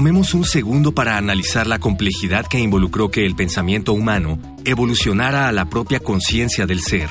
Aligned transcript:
Tomemos 0.00 0.32
un 0.32 0.46
segundo 0.46 0.92
para 0.92 1.18
analizar 1.18 1.66
la 1.66 1.78
complejidad 1.78 2.46
que 2.46 2.58
involucró 2.58 3.10
que 3.10 3.26
el 3.26 3.36
pensamiento 3.36 3.92
humano 3.92 4.38
evolucionara 4.64 5.46
a 5.46 5.52
la 5.52 5.68
propia 5.68 6.00
conciencia 6.00 6.64
del 6.64 6.80
ser. 6.80 7.10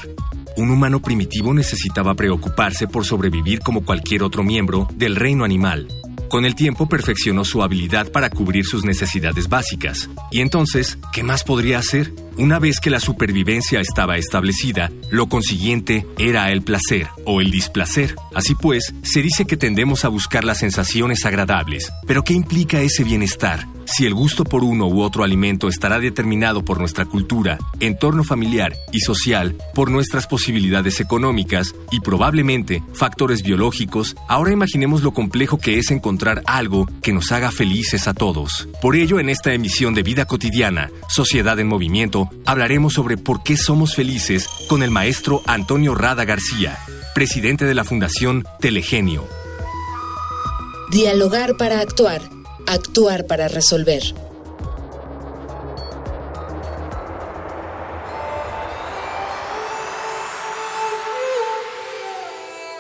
Un 0.58 0.72
humano 0.72 1.00
primitivo 1.00 1.54
necesitaba 1.54 2.16
preocuparse 2.16 2.88
por 2.88 3.06
sobrevivir 3.06 3.60
como 3.60 3.86
cualquier 3.86 4.24
otro 4.24 4.44
miembro 4.44 4.88
del 4.96 5.16
reino 5.18 5.44
animal. 5.44 5.88
Con 6.30 6.46
el 6.46 6.56
tiempo 6.56 6.90
perfeccionó 6.90 7.46
su 7.46 7.62
habilidad 7.62 8.12
para 8.12 8.32
cubrir 8.32 8.66
sus 8.66 8.84
necesidades 8.84 9.50
básicas. 9.50 10.10
Y 10.32 10.42
entonces, 10.42 10.98
¿qué 11.14 11.22
más 11.22 11.44
podría 11.44 11.78
hacer? 11.78 12.12
Una 12.40 12.58
vez 12.58 12.80
que 12.80 12.90
la 12.90 13.02
supervivencia 13.02 13.82
estaba 13.82 14.16
establecida, 14.16 14.90
lo 15.12 15.28
consiguiente 15.28 16.08
era 16.18 16.50
el 16.54 16.62
placer 16.62 17.10
o 17.26 17.42
el 17.42 17.52
displacer. 17.52 18.16
Así 18.34 18.56
pues, 18.56 18.94
se 19.04 19.22
dice 19.22 19.44
que 19.44 19.58
tendemos 19.58 20.06
a 20.06 20.08
buscar 20.08 20.46
las 20.46 20.60
sensaciones 20.60 21.26
agradables. 21.26 21.92
Pero 22.08 22.24
¿qué 22.24 22.32
implica 22.32 22.80
ese 22.80 23.04
bienestar? 23.04 23.68
Si 23.92 24.06
el 24.06 24.14
gusto 24.14 24.44
por 24.44 24.64
uno 24.64 24.88
u 24.88 25.02
otro 25.02 25.24
alimento 25.24 25.68
estará 25.68 26.00
determinado 26.00 26.64
por 26.64 26.80
nuestra 26.80 27.06
cultura, 27.06 27.58
entorno 27.80 28.24
familiar 28.24 28.76
y 28.92 29.00
social, 29.00 29.56
por 29.74 29.90
nuestras 29.90 30.28
posibilidades 30.28 31.00
económicas 31.00 31.74
y 31.92 32.00
probablemente 32.00 32.84
factores 32.94 33.42
biológicos, 33.42 34.16
ahora 34.28 34.54
imaginemos 34.54 35.02
lo 35.02 35.12
complejo 35.12 35.58
que 35.58 35.80
es 35.80 35.90
encontrar 35.90 36.44
algo 36.46 36.88
que 37.02 37.14
nos 37.14 37.32
haga 37.32 37.52
felices 37.52 38.08
a 38.08 38.14
todos. 38.14 38.70
Por 38.80 38.96
ello, 38.96 39.20
en 39.20 39.28
esta 39.28 39.54
emisión 39.54 39.96
de 39.96 40.04
Vida 40.04 40.26
Cotidiana, 40.26 40.92
Sociedad 41.08 41.60
en 41.60 41.68
Movimiento, 41.68 42.29
hablaremos 42.46 42.94
sobre 42.94 43.18
por 43.18 43.44
qué 43.44 43.58
somos 43.58 43.96
felices 43.96 44.48
con 44.68 44.84
el 44.84 44.92
maestro 44.92 45.42
Antonio 45.46 45.96
Rada 45.96 46.26
García, 46.26 46.78
presidente 47.14 47.66
de 47.66 47.74
la 47.74 47.84
Fundación 47.84 48.46
Telegenio. 48.60 49.28
Dialogar 50.92 51.58
para 51.58 51.82
actuar, 51.82 52.22
actuar 52.68 53.28
para 53.28 53.48
resolver. 53.48 54.02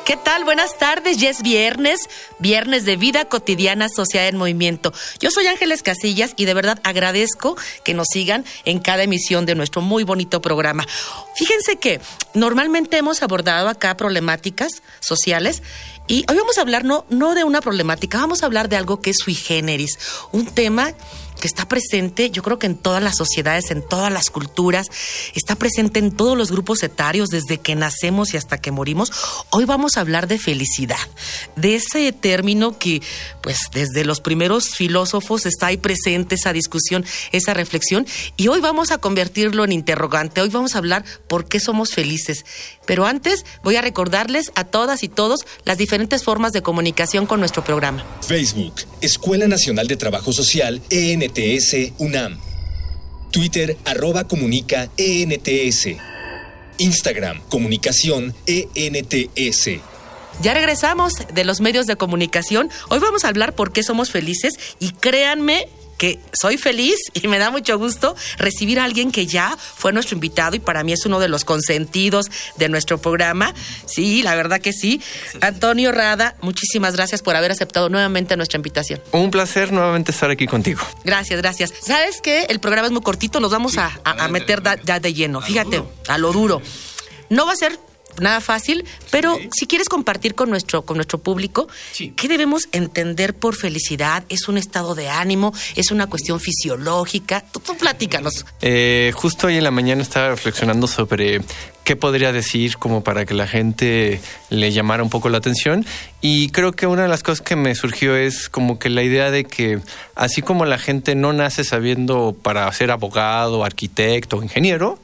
¿Qué 0.09 0.17
tal? 0.17 0.43
Buenas 0.43 0.75
tardes, 0.79 1.17
ya 1.17 1.29
es 1.29 1.43
viernes, 1.43 2.09
viernes 2.39 2.83
de 2.83 2.95
vida 2.95 3.25
cotidiana 3.25 3.89
Sociedad 3.89 4.27
en 4.27 4.37
Movimiento. 4.37 4.91
Yo 5.19 5.29
soy 5.29 5.45
Ángeles 5.45 5.83
Casillas 5.83 6.33
y 6.35 6.45
de 6.45 6.55
verdad 6.55 6.79
agradezco 6.83 7.55
que 7.83 7.93
nos 7.93 8.07
sigan 8.11 8.43
en 8.65 8.79
cada 8.79 9.03
emisión 9.03 9.45
de 9.45 9.53
nuestro 9.53 9.83
muy 9.83 10.03
bonito 10.03 10.41
programa. 10.41 10.87
Fíjense 11.35 11.75
que 11.75 12.01
normalmente 12.33 12.97
hemos 12.97 13.21
abordado 13.21 13.69
acá 13.69 13.95
problemáticas 13.97 14.81
sociales 14.99 15.61
y 16.07 16.25
hoy 16.27 16.37
vamos 16.37 16.57
a 16.57 16.61
hablar 16.61 16.85
no, 16.85 17.05
no 17.11 17.35
de 17.35 17.43
una 17.43 17.61
problemática, 17.61 18.17
vamos 18.17 18.41
a 18.41 18.47
hablar 18.47 18.67
de 18.67 18.77
algo 18.77 19.01
que 19.01 19.11
es 19.11 19.17
sui 19.19 19.35
generis, 19.35 19.99
un 20.31 20.47
tema 20.47 20.95
que 21.39 21.47
está 21.47 21.67
presente, 21.67 22.29
yo 22.29 22.43
creo 22.43 22.59
que 22.59 22.67
en 22.67 22.75
todas 22.75 23.01
las 23.01 23.15
sociedades, 23.15 23.71
en 23.71 23.81
todas 23.81 24.11
las 24.11 24.29
culturas, 24.29 24.87
está 25.35 25.55
presente 25.55 25.99
en 25.99 26.11
todos 26.11 26.37
los 26.37 26.51
grupos 26.51 26.83
etarios, 26.83 27.29
desde 27.29 27.57
que 27.57 27.75
nacemos 27.75 28.33
y 28.33 28.37
hasta 28.37 28.59
que 28.59 28.71
morimos. 28.71 29.11
Hoy 29.49 29.65
vamos 29.65 29.97
a 29.97 30.01
hablar 30.01 30.27
de 30.27 30.37
felicidad, 30.37 30.97
de 31.55 31.75
ese 31.75 32.11
término 32.11 32.77
que, 32.77 33.01
pues, 33.41 33.57
desde 33.73 34.05
los 34.05 34.21
primeros 34.21 34.69
filósofos 34.69 35.45
está 35.45 35.67
ahí 35.67 35.77
presente 35.77 36.35
esa 36.35 36.53
discusión, 36.53 37.05
esa 37.31 37.53
reflexión, 37.53 38.05
y 38.37 38.47
hoy 38.47 38.59
vamos 38.59 38.91
a 38.91 38.97
convertirlo 38.97 39.63
en 39.63 39.71
interrogante. 39.71 40.41
Hoy 40.41 40.49
vamos 40.49 40.75
a 40.75 40.79
hablar 40.79 41.05
por 41.27 41.47
qué 41.47 41.59
somos 41.59 41.91
felices. 41.91 42.45
Pero 42.85 43.05
antes 43.05 43.45
voy 43.63 43.75
a 43.75 43.81
recordarles 43.81 44.51
a 44.55 44.63
todas 44.63 45.03
y 45.03 45.09
todos 45.09 45.41
las 45.63 45.77
diferentes 45.77 46.23
formas 46.23 46.53
de 46.53 46.61
comunicación 46.61 47.25
con 47.27 47.39
nuestro 47.39 47.63
programa. 47.63 48.03
Facebook, 48.21 48.73
Escuela 49.01 49.47
Nacional 49.47 49.87
de 49.87 49.95
Trabajo 49.95 50.33
Social, 50.33 50.81
EN 50.89 51.28
ENTS 51.29 51.93
UNAM. 51.99 52.39
Twitter 53.31 53.77
arroba 53.85 54.23
comunica 54.27 54.89
ENTS. 54.97 55.89
Instagram 56.79 57.41
comunicación 57.49 58.33
ENTS. 58.47 59.69
Ya 60.41 60.53
regresamos 60.53 61.13
de 61.33 61.43
los 61.43 61.59
medios 61.59 61.85
de 61.85 61.97
comunicación. 61.97 62.69
Hoy 62.89 62.99
vamos 62.99 63.25
a 63.25 63.27
hablar 63.27 63.53
por 63.53 63.71
qué 63.71 63.83
somos 63.83 64.09
felices 64.09 64.57
y 64.79 64.91
créanme 64.91 65.67
que 65.99 66.19
soy 66.33 66.57
feliz 66.57 66.97
y 67.13 67.27
me 67.27 67.37
da 67.37 67.51
mucho 67.51 67.77
gusto 67.77 68.15
recibir 68.37 68.79
a 68.79 68.85
alguien 68.85 69.11
que 69.11 69.27
ya 69.27 69.55
fue 69.57 69.93
nuestro 69.93 70.15
invitado 70.15 70.55
y 70.55 70.59
para 70.59 70.83
mí 70.83 70.93
es 70.93 71.05
uno 71.05 71.19
de 71.19 71.27
los 71.27 71.45
consentidos 71.45 72.31
de 72.55 72.69
nuestro 72.69 72.97
programa. 72.97 73.53
Sí, 73.85 74.23
la 74.23 74.33
verdad 74.33 74.61
que 74.61 74.73
sí. 74.73 75.01
Antonio 75.41 75.91
Rada, 75.91 76.35
muchísimas 76.41 76.95
gracias 76.95 77.21
por 77.21 77.35
haber 77.35 77.51
aceptado 77.51 77.89
nuevamente 77.89 78.35
nuestra 78.37 78.57
invitación. 78.57 79.01
Un 79.11 79.29
placer 79.29 79.71
nuevamente 79.71 80.11
estar 80.11 80.31
aquí 80.31 80.47
contigo. 80.47 80.81
Gracias, 81.03 81.39
gracias. 81.39 81.73
¿Sabes 81.81 82.21
qué? 82.23 82.45
El 82.49 82.59
programa 82.59 82.87
es 82.87 82.93
muy 82.93 83.01
cortito, 83.01 83.39
nos 83.39 83.51
vamos 83.51 83.77
a, 83.77 83.91
meter 84.29 84.63
ya 84.85 84.99
de 84.99 85.13
lleno. 85.13 85.41
Fíjate, 85.41 85.83
a 86.07 86.17
lo 86.17 86.31
duro. 86.31 86.61
No 87.29 87.45
va 87.45 87.53
a 87.53 87.55
ser 87.57 87.77
nada 88.21 88.41
fácil, 88.41 88.85
pero 89.11 89.37
si 89.51 89.67
quieres 89.67 89.89
compartir 89.89 90.35
con 90.35 90.49
nuestro, 90.49 90.83
con 90.83 90.97
nuestro 90.97 91.19
público, 91.19 91.67
¿qué 92.15 92.27
debemos 92.27 92.67
entender 92.71 93.33
por 93.33 93.55
felicidad? 93.55 94.23
¿Es 94.29 94.47
un 94.47 94.57
estado 94.57 94.95
de 94.95 95.09
ánimo? 95.09 95.53
¿Es 95.75 95.91
una 95.91 96.07
cuestión 96.07 96.39
fisiológica? 96.39 97.43
Tú, 97.51 97.61
platícanos. 97.77 98.45
Eh, 98.61 99.11
justo 99.15 99.47
hoy 99.47 99.57
en 99.57 99.63
la 99.63 99.71
mañana 99.71 100.01
estaba 100.01 100.29
reflexionando 100.29 100.87
sobre 100.87 101.41
qué 101.89 101.95
podría 101.95 102.31
decir 102.31 102.77
como 102.77 103.03
para 103.03 103.25
que 103.25 103.33
la 103.33 103.47
gente 103.47 104.21
le 104.51 104.71
llamara 104.71 105.01
un 105.01 105.09
poco 105.09 105.29
la 105.29 105.39
atención 105.39 105.85
y 106.21 106.49
creo 106.49 106.73
que 106.73 106.85
una 106.85 107.01
de 107.01 107.07
las 107.07 107.23
cosas 107.23 107.41
que 107.41 107.55
me 107.55 107.73
surgió 107.73 108.15
es 108.15 108.47
como 108.47 108.77
que 108.77 108.89
la 108.89 109.01
idea 109.01 109.31
de 109.31 109.45
que 109.45 109.79
así 110.13 110.43
como 110.43 110.65
la 110.65 110.77
gente 110.77 111.15
no 111.15 111.33
nace 111.33 111.63
sabiendo 111.63 112.35
para 112.39 112.71
ser 112.73 112.91
abogado, 112.91 113.63
arquitecto, 113.63 114.43
ingeniero, 114.43 114.99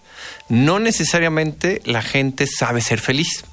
no 0.49 0.79
necesariamente 0.79 1.81
la 1.85 2.01
gente 2.01 2.47
sabe 2.47 2.81
ser 2.81 2.99
feliz. 2.99 3.45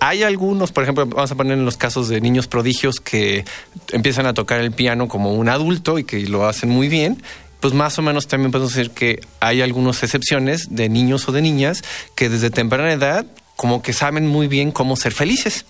Hay 0.00 0.22
algunos, 0.22 0.72
por 0.72 0.82
ejemplo, 0.82 1.06
vamos 1.06 1.30
a 1.30 1.34
poner 1.34 1.58
en 1.58 1.66
los 1.66 1.76
casos 1.76 2.08
de 2.08 2.20
niños 2.22 2.46
prodigios 2.46 3.00
que 3.00 3.44
empiezan 3.92 4.24
a 4.26 4.32
tocar 4.32 4.60
el 4.60 4.72
piano 4.72 5.08
como 5.08 5.34
un 5.34 5.48
adulto 5.48 5.98
y 5.98 6.04
que 6.04 6.20
lo 6.26 6.46
hacen 6.46 6.70
muy 6.70 6.88
bien, 6.88 7.22
pues 7.60 7.74
más 7.74 7.98
o 7.98 8.02
menos 8.02 8.26
también 8.26 8.50
podemos 8.50 8.74
decir 8.74 8.92
que 8.92 9.20
hay 9.40 9.60
algunas 9.60 10.02
excepciones 10.02 10.74
de 10.74 10.88
niños 10.88 11.28
o 11.28 11.32
de 11.32 11.42
niñas 11.42 11.82
que 12.14 12.30
desde 12.30 12.48
temprana 12.48 12.92
edad 12.92 13.26
como 13.56 13.82
que 13.82 13.92
saben 13.92 14.26
muy 14.26 14.48
bien 14.48 14.72
cómo 14.72 14.96
ser 14.96 15.12
felices. 15.12 15.66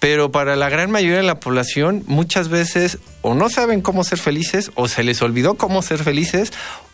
Pero 0.00 0.32
para 0.32 0.56
la 0.56 0.68
gran 0.68 0.90
mayoría 0.90 1.18
de 1.18 1.22
la 1.22 1.38
población 1.38 2.02
muchas 2.06 2.48
veces 2.48 2.98
o 3.22 3.34
no 3.34 3.48
saben 3.50 3.82
cómo 3.82 4.02
ser 4.02 4.18
felices 4.18 4.72
o 4.74 4.88
se 4.88 5.04
les 5.04 5.22
olvidó 5.22 5.54
cómo 5.54 5.82
ser 5.82 6.02
felices 6.02 6.52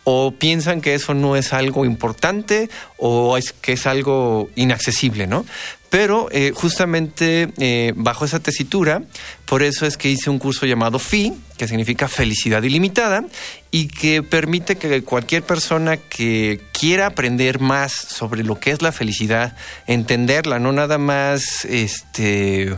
o 0.09 0.31
piensan 0.31 0.79
que 0.79 0.95
eso 0.95 1.13
no 1.13 1.35
es 1.35 1.51
algo 1.51 1.83
importante 1.83 2.69
o 2.95 3.37
es 3.37 3.51
que 3.51 3.73
es 3.73 3.85
algo 3.85 4.49
inaccesible, 4.55 5.27
¿no? 5.27 5.45
Pero 5.89 6.29
eh, 6.31 6.53
justamente 6.55 7.49
eh, 7.57 7.91
bajo 7.93 8.23
esa 8.23 8.39
tesitura, 8.39 9.01
por 9.45 9.63
eso 9.63 9.85
es 9.85 9.97
que 9.97 10.09
hice 10.09 10.29
un 10.29 10.39
curso 10.39 10.65
llamado 10.65 10.97
FI, 10.97 11.33
que 11.57 11.67
significa 11.67 12.07
felicidad 12.07 12.63
ilimitada, 12.63 13.25
y 13.69 13.89
que 13.89 14.23
permite 14.23 14.77
que 14.77 15.03
cualquier 15.03 15.43
persona 15.43 15.97
que 15.97 16.61
quiera 16.71 17.07
aprender 17.07 17.59
más 17.59 17.91
sobre 17.91 18.45
lo 18.45 18.61
que 18.61 18.71
es 18.71 18.81
la 18.81 18.93
felicidad, 18.93 19.57
entenderla, 19.87 20.57
no 20.57 20.71
nada 20.71 20.97
más 20.97 21.65
este 21.65 22.77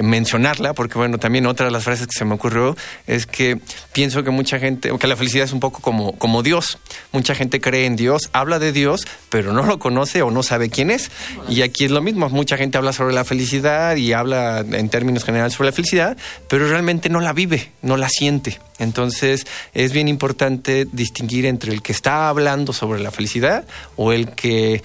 mencionarla, 0.00 0.72
porque 0.74 0.98
bueno, 0.98 1.18
también 1.18 1.46
otra 1.46 1.66
de 1.66 1.72
las 1.72 1.84
frases 1.84 2.06
que 2.06 2.18
se 2.18 2.24
me 2.24 2.34
ocurrió 2.34 2.76
es 3.06 3.26
que 3.26 3.58
pienso 3.92 4.22
que 4.24 4.30
mucha 4.30 4.58
gente, 4.58 4.90
que 4.98 5.06
la 5.06 5.16
felicidad 5.16 5.44
es 5.44 5.52
un 5.52 5.60
poco 5.60 5.80
como, 5.80 6.12
como 6.18 6.42
Dios. 6.42 6.78
Mucha 7.12 7.34
gente 7.34 7.60
cree 7.60 7.86
en 7.86 7.96
Dios, 7.96 8.30
habla 8.32 8.58
de 8.58 8.72
Dios, 8.72 9.06
pero 9.28 9.52
no 9.52 9.64
lo 9.64 9.78
conoce 9.78 10.22
o 10.22 10.30
no 10.30 10.42
sabe 10.42 10.70
quién 10.70 10.90
es. 10.90 11.10
Y 11.48 11.62
aquí 11.62 11.84
es 11.84 11.90
lo 11.90 12.00
mismo, 12.00 12.28
mucha 12.30 12.56
gente 12.56 12.78
habla 12.78 12.92
sobre 12.92 13.14
la 13.14 13.24
felicidad 13.24 13.96
y 13.96 14.12
habla 14.12 14.60
en 14.60 14.88
términos 14.88 15.24
generales 15.24 15.54
sobre 15.54 15.70
la 15.70 15.72
felicidad, 15.72 16.16
pero 16.48 16.68
realmente 16.68 17.08
no 17.08 17.20
la 17.20 17.32
vive, 17.32 17.72
no 17.82 17.96
la 17.96 18.08
siente. 18.08 18.58
Entonces 18.78 19.46
es 19.74 19.92
bien 19.92 20.08
importante 20.08 20.86
distinguir 20.90 21.46
entre 21.46 21.72
el 21.72 21.82
que 21.82 21.92
está 21.92 22.28
hablando 22.28 22.72
sobre 22.72 23.00
la 23.00 23.10
felicidad 23.10 23.64
o 23.96 24.12
el 24.12 24.30
que 24.30 24.82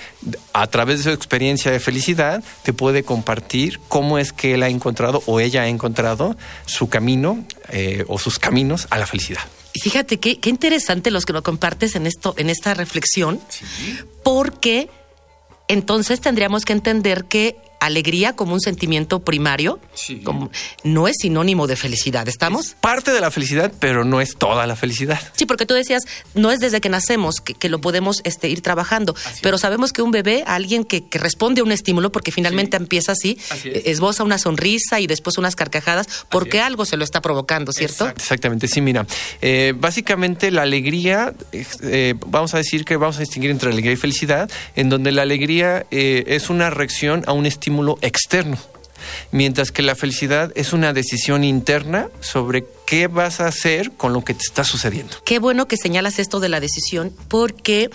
a 0.53 0.67
través 0.67 0.99
de 0.99 1.03
su 1.03 1.09
experiencia 1.11 1.71
de 1.71 1.79
felicidad 1.79 2.43
te 2.63 2.73
puede 2.73 3.03
compartir 3.03 3.79
cómo 3.87 4.17
es 4.17 4.33
que 4.33 4.53
él 4.53 4.63
ha 4.63 4.69
encontrado 4.69 5.23
o 5.25 5.39
ella 5.39 5.63
ha 5.63 5.67
encontrado 5.67 6.35
su 6.65 6.89
camino 6.89 7.43
eh, 7.69 8.05
o 8.07 8.19
sus 8.19 8.39
caminos 8.39 8.87
a 8.89 8.97
la 8.97 9.07
felicidad. 9.07 9.41
Y 9.73 9.79
fíjate 9.79 10.19
qué, 10.19 10.39
qué 10.39 10.49
interesante 10.49 11.11
los 11.11 11.25
que 11.25 11.33
nos 11.33 11.43
compartes 11.43 11.95
en 11.95 12.07
esto, 12.07 12.33
en 12.37 12.49
esta 12.49 12.73
reflexión, 12.73 13.39
porque 14.23 14.89
entonces 15.67 16.21
tendríamos 16.21 16.65
que 16.65 16.73
entender 16.73 17.25
que 17.25 17.57
alegría 17.79 18.35
como 18.35 18.53
un 18.53 18.61
sentimiento 18.61 19.19
primario 19.19 19.79
como, 20.23 20.51
no 20.83 21.07
es 21.07 21.15
sinónimo 21.19 21.67
de 21.67 21.75
felicidad, 21.75 22.27
¿estamos? 22.27 22.75
parte 22.79 23.11
de 23.11 23.21
la 23.21 23.31
felicidad, 23.31 23.71
pero 23.79 24.03
no 24.05 24.21
es 24.21 24.35
toda 24.37 24.65
la 24.67 24.75
felicidad. 24.75 25.19
Sí, 25.35 25.45
porque 25.45 25.65
tú 25.65 25.73
decías, 25.73 26.03
no 26.35 26.51
es 26.51 26.59
desde 26.59 26.81
que 26.81 26.89
nacemos 26.89 27.41
que, 27.41 27.69
lo 27.69 27.81
podemos 27.81 28.21
este, 28.23 28.49
ir 28.49 28.61
trabajando, 28.61 29.15
pero 29.41 29.57
sabemos 29.57 29.91
que 29.91 30.01
un 30.01 30.11
bebé, 30.11 30.43
alguien 30.47 30.83
que, 30.83 31.03
responde 31.11 31.61
a 31.61 31.63
un 31.63 31.71
estímulo, 31.71 32.11
porque 32.11 32.31
finalmente 32.31 32.77
empieza 32.77 33.11
así, 33.11 33.37
esboza 33.63 34.23
una 34.23 34.37
sonrisa 34.37 34.99
y 34.99 35.07
después 35.07 35.37
unas 35.37 35.55
carcajadas, 35.55 36.07
porque 36.29 36.61
algo 36.61 36.85
se 36.85 36.97
lo 36.97 37.03
está 37.03 37.21
provocando, 37.21 37.71
¿cierto? 37.73 38.07
exactamente, 38.07 38.67
sí, 38.67 38.81
mira, 38.81 39.05
eh, 39.41 39.73
básicamente 39.75 40.51
la 40.51 40.63
alegría, 40.63 41.33
eh, 41.51 42.15
vamos 42.25 42.53
a 42.53 42.57
decir 42.57 42.85
que 42.85 42.95
vamos 42.97 43.17
a 43.17 43.19
distinguir 43.19 43.51
entre 43.51 43.69
alegría 43.69 43.93
y 43.93 43.97
felicidad, 43.97 44.49
en 44.75 44.89
donde 44.89 45.11
la 45.11 45.23
alegría 45.23 45.85
eh, 45.91 46.23
es 46.27 46.49
una 46.49 46.69
reacción 46.69 47.23
a 47.27 47.33
un 47.33 47.45
estímulo 47.45 47.66
estímulo 47.67 47.97
externo, 48.01 48.57
mientras 49.33 49.73
que 49.73 49.81
la 49.81 49.93
felicidad 49.93 50.53
es 50.55 50.71
una 50.71 50.93
decisión 50.93 51.43
interna 51.43 52.07
sobre 52.21 52.65
qué 52.85 53.07
vas 53.07 53.41
a 53.41 53.47
hacer 53.47 53.91
con 53.91 54.13
lo 54.13 54.23
que 54.23 54.33
te 54.33 54.43
está 54.47 54.63
sucediendo. 54.63 55.17
Qué 55.25 55.39
bueno 55.39 55.67
que 55.67 55.75
señalas 55.75 56.17
esto 56.17 56.39
de 56.39 56.47
la 56.47 56.61
decisión, 56.61 57.13
porque 57.27 57.89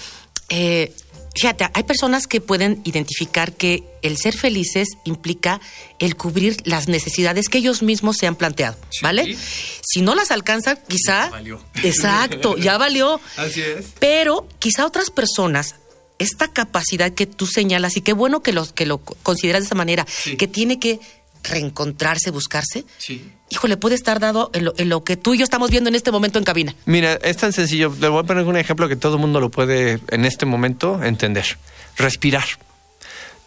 eh, 0.50 0.92
fíjate, 1.34 1.70
hay 1.72 1.84
personas 1.84 2.26
que 2.26 2.42
pueden 2.42 2.82
identificar 2.84 3.54
que 3.54 3.82
el 4.02 4.18
ser 4.18 4.36
felices 4.36 4.88
implica 5.06 5.58
el 5.98 6.16
cubrir 6.16 6.58
las 6.64 6.86
necesidades 6.86 7.48
que 7.48 7.56
ellos 7.56 7.82
mismos 7.82 8.16
se 8.18 8.26
han 8.26 8.36
planteado, 8.36 8.76
¿vale? 9.00 9.38
Si 9.80 10.02
no 10.02 10.14
las 10.14 10.30
alcanzan, 10.30 10.78
quizá... 10.86 11.24
Ya 11.24 11.30
valió. 11.30 11.64
Exacto, 11.82 12.58
ya 12.58 12.76
valió. 12.76 13.22
Así 13.38 13.62
es. 13.62 13.86
Pero 13.98 14.46
quizá 14.58 14.84
otras 14.84 15.08
personas 15.08 15.76
esta 16.22 16.48
capacidad 16.48 17.12
que 17.12 17.26
tú 17.26 17.46
señalas 17.46 17.96
y 17.96 18.00
qué 18.00 18.12
bueno 18.12 18.42
que 18.42 18.52
lo, 18.52 18.66
que 18.66 18.86
lo 18.86 18.98
consideras 18.98 19.62
de 19.62 19.66
esa 19.66 19.74
manera, 19.74 20.06
que 20.38 20.46
tiene 20.46 20.78
que 20.78 21.00
reencontrarse, 21.42 22.30
buscarse. 22.30 22.84
Sí. 22.98 23.30
Híjole, 23.50 23.76
puede 23.76 23.94
estar 23.94 24.20
dado 24.20 24.50
en 24.54 24.88
lo, 24.88 25.04
que 25.04 25.16
tú 25.16 25.34
y 25.34 25.38
yo 25.38 25.44
estamos 25.44 25.70
viendo 25.70 25.88
en 25.88 25.94
este 25.94 26.10
momento 26.10 26.38
en 26.38 26.44
cabina. 26.44 26.74
Mira, 26.86 27.14
es 27.14 27.36
tan 27.36 27.52
sencillo. 27.52 27.94
Le 28.00 28.08
voy 28.08 28.20
a 28.20 28.22
poner 28.22 28.44
un 28.44 28.56
ejemplo 28.56 28.88
que 28.88 28.96
todo 28.96 29.16
el 29.16 29.20
mundo 29.20 29.40
lo 29.40 29.50
puede 29.50 30.00
en 30.08 30.24
este 30.24 30.46
momento 30.46 31.02
entender. 31.02 31.58
Respirar. 31.96 32.44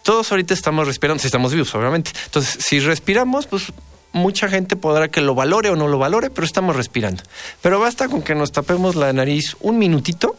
Todos 0.03 0.31
ahorita 0.31 0.53
estamos 0.53 0.85
respirando, 0.85 1.21
si 1.21 1.27
estamos 1.27 1.51
vivos, 1.51 1.73
obviamente. 1.73 2.11
Entonces, 2.25 2.57
si 2.63 2.79
respiramos, 2.79 3.47
pues 3.47 3.73
mucha 4.11 4.47
gente 4.47 4.75
podrá 4.75 5.07
que 5.07 5.21
lo 5.21 5.33
valore 5.33 5.69
o 5.69 5.75
no 5.75 5.87
lo 5.87 5.97
valore, 5.97 6.29
pero 6.29 6.45
estamos 6.45 6.75
respirando. 6.75 7.23
Pero 7.61 7.79
basta 7.79 8.07
con 8.07 8.21
que 8.21 8.35
nos 8.35 8.51
tapemos 8.51 8.95
la 8.95 9.11
nariz 9.13 9.57
un 9.61 9.79
minutito 9.79 10.35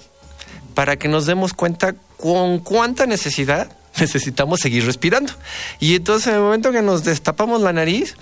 para 0.75 0.97
que 0.97 1.09
nos 1.09 1.27
demos 1.27 1.53
cuenta 1.53 1.97
con 2.17 2.59
cuánta 2.61 3.07
necesidad 3.07 3.71
necesitamos 4.01 4.61
seguir 4.61 4.85
respirando. 4.85 5.33
Y 5.81 5.95
entonces 5.95 6.29
en 6.29 6.35
el 6.35 6.41
momento 6.41 6.73
que 6.73 6.83
nos 6.83 7.05
destapamos 7.05 7.61
la 7.63 7.73
nariz, 7.73 8.15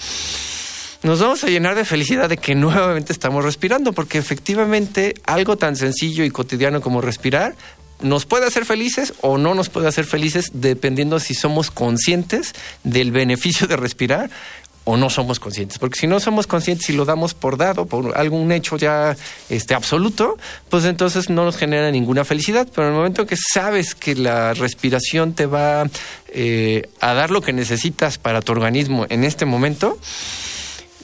nos 1.02 1.20
vamos 1.20 1.44
a 1.44 1.48
llenar 1.48 1.74
de 1.74 1.84
felicidad 1.84 2.28
de 2.28 2.36
que 2.36 2.54
nuevamente 2.54 3.12
estamos 3.12 3.44
respirando, 3.44 3.92
porque 3.92 4.18
efectivamente 4.18 5.14
algo 5.24 5.56
tan 5.56 5.76
sencillo 5.76 6.24
y 6.24 6.30
cotidiano 6.30 6.80
como 6.80 7.00
respirar 7.00 7.54
nos 8.00 8.26
puede 8.26 8.46
hacer 8.46 8.64
felices 8.64 9.14
o 9.20 9.38
no 9.38 9.54
nos 9.54 9.68
puede 9.68 9.88
hacer 9.88 10.04
felices 10.04 10.50
dependiendo 10.52 11.20
si 11.20 11.32
somos 11.32 11.70
conscientes 11.70 12.52
del 12.82 13.12
beneficio 13.12 13.66
de 13.66 13.76
respirar 13.76 14.30
o 14.84 14.96
no 14.96 15.10
somos 15.10 15.40
conscientes. 15.40 15.78
Porque 15.78 15.98
si 15.98 16.06
no 16.06 16.20
somos 16.20 16.46
conscientes 16.46 16.88
y 16.90 16.92
lo 16.92 17.04
damos 17.04 17.34
por 17.34 17.56
dado, 17.56 17.86
por 17.86 18.16
algún 18.16 18.52
hecho 18.52 18.76
ya 18.76 19.16
este, 19.48 19.74
absoluto, 19.74 20.36
pues 20.68 20.84
entonces 20.84 21.30
no 21.30 21.44
nos 21.44 21.56
genera 21.56 21.90
ninguna 21.90 22.24
felicidad. 22.24 22.68
Pero 22.72 22.88
en 22.88 22.92
el 22.92 22.98
momento 22.98 23.26
que 23.26 23.36
sabes 23.36 23.94
que 23.94 24.14
la 24.14 24.54
respiración 24.54 25.32
te 25.32 25.46
va 25.46 25.88
eh, 26.28 26.88
a 27.00 27.14
dar 27.14 27.30
lo 27.30 27.40
que 27.40 27.52
necesitas 27.52 28.18
para 28.18 28.42
tu 28.42 28.52
organismo 28.52 29.06
en 29.08 29.24
este 29.24 29.46
momento, 29.46 29.98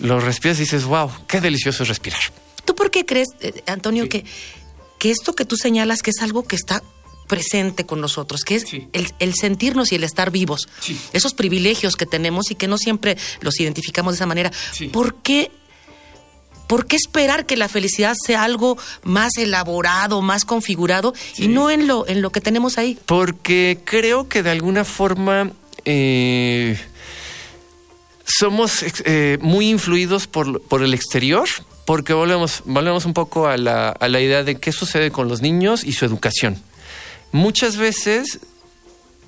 lo 0.00 0.20
respiras 0.20 0.58
y 0.58 0.62
dices, 0.62 0.84
wow, 0.84 1.10
qué 1.26 1.40
delicioso 1.40 1.82
es 1.82 1.88
respirar. 1.88 2.20
¿Tú 2.64 2.74
por 2.74 2.90
qué 2.90 3.06
crees, 3.06 3.28
eh, 3.40 3.62
Antonio, 3.66 4.08
que, 4.08 4.24
que 4.98 5.10
esto 5.10 5.34
que 5.34 5.44
tú 5.44 5.56
señalas 5.56 6.02
que 6.02 6.10
es 6.10 6.20
algo 6.20 6.44
que 6.44 6.56
está 6.56 6.82
presente 7.30 7.86
con 7.86 8.00
nosotros, 8.00 8.42
que 8.42 8.56
es 8.56 8.64
el, 8.92 9.34
sentirnos 9.34 9.92
y 9.92 9.94
el 9.94 10.02
estar 10.02 10.32
vivos. 10.32 10.68
Esos 11.12 11.32
privilegios 11.32 11.94
que 11.94 12.04
tenemos 12.04 12.50
y 12.50 12.56
que 12.56 12.66
no 12.66 12.76
siempre 12.76 13.16
los 13.40 13.60
identificamos 13.60 14.14
de 14.14 14.16
esa 14.16 14.26
manera. 14.26 14.50
¿Por 14.92 15.14
qué 15.22 15.52
¿Por 16.66 16.86
qué 16.86 16.94
esperar 16.94 17.46
que 17.46 17.56
la 17.56 17.68
felicidad 17.68 18.14
sea 18.14 18.44
algo 18.44 18.78
más 19.02 19.36
elaborado, 19.38 20.22
más 20.22 20.44
configurado 20.44 21.12
y 21.36 21.48
no 21.48 21.68
en 21.68 21.88
lo, 21.88 22.06
en 22.06 22.22
lo 22.22 22.30
que 22.30 22.40
tenemos 22.40 22.78
ahí? 22.78 22.96
Porque 23.06 23.80
creo 23.84 24.28
que 24.28 24.44
de 24.44 24.50
alguna 24.50 24.84
forma 24.84 25.50
eh, 25.84 26.78
somos 28.24 28.84
eh, 29.04 29.38
muy 29.40 29.68
influidos 29.68 30.28
por, 30.28 30.62
por, 30.62 30.84
el 30.84 30.94
exterior, 30.94 31.48
porque 31.86 32.12
volvemos, 32.12 32.62
volvemos 32.64 33.04
un 33.04 33.14
poco 33.14 33.48
a 33.48 33.56
la, 33.56 33.88
a 33.88 34.08
la 34.08 34.20
idea 34.20 34.44
de 34.44 34.54
qué 34.54 34.70
sucede 34.70 35.10
con 35.10 35.26
los 35.26 35.42
niños 35.42 35.82
y 35.82 35.92
su 35.92 36.04
educación. 36.04 36.62
Muchas 37.32 37.76
veces 37.76 38.40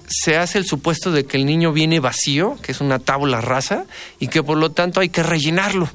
se 0.08 0.37
hace 0.37 0.58
el 0.58 0.66
supuesto 0.66 1.12
de 1.12 1.25
que 1.25 1.37
el 1.37 1.46
niño 1.46 1.72
viene 1.72 2.00
vacío, 2.00 2.58
que 2.62 2.72
es 2.72 2.81
una 2.81 2.99
tabla 2.99 3.40
rasa, 3.40 3.87
y 4.19 4.28
que 4.28 4.43
por 4.43 4.58
lo 4.58 4.70
tanto 4.70 5.00
hay 5.00 5.08
que 5.08 5.22
rellenarlo. 5.22 5.88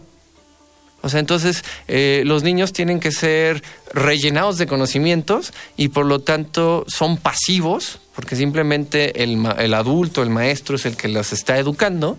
O 1.01 1.09
sea, 1.09 1.19
entonces 1.19 1.63
eh, 1.88 2.24
los 2.25 2.44
niños 2.44 2.74
tienen 2.74 3.00
que 3.00 3.12
ser 3.12 3.63
rellenados 3.94 4.57
de 4.57 4.65
conocimientos 4.65 5.54
y 5.77 5.89
por 5.89 6.06
lo 6.06 6.19
tanto 6.19 6.86
son 6.88 7.18
pasivos, 7.18 8.00
porque 8.15 8.36
simplemente 8.36 9.24
el, 9.24 9.48
el 9.59 9.74
adulto, 9.75 10.24
el 10.24 10.31
maestro 10.31 10.75
es 10.75 10.86
el 10.86 10.98
que 10.98 11.07
los 11.07 11.33
está 11.33 11.57
educando 11.59 12.18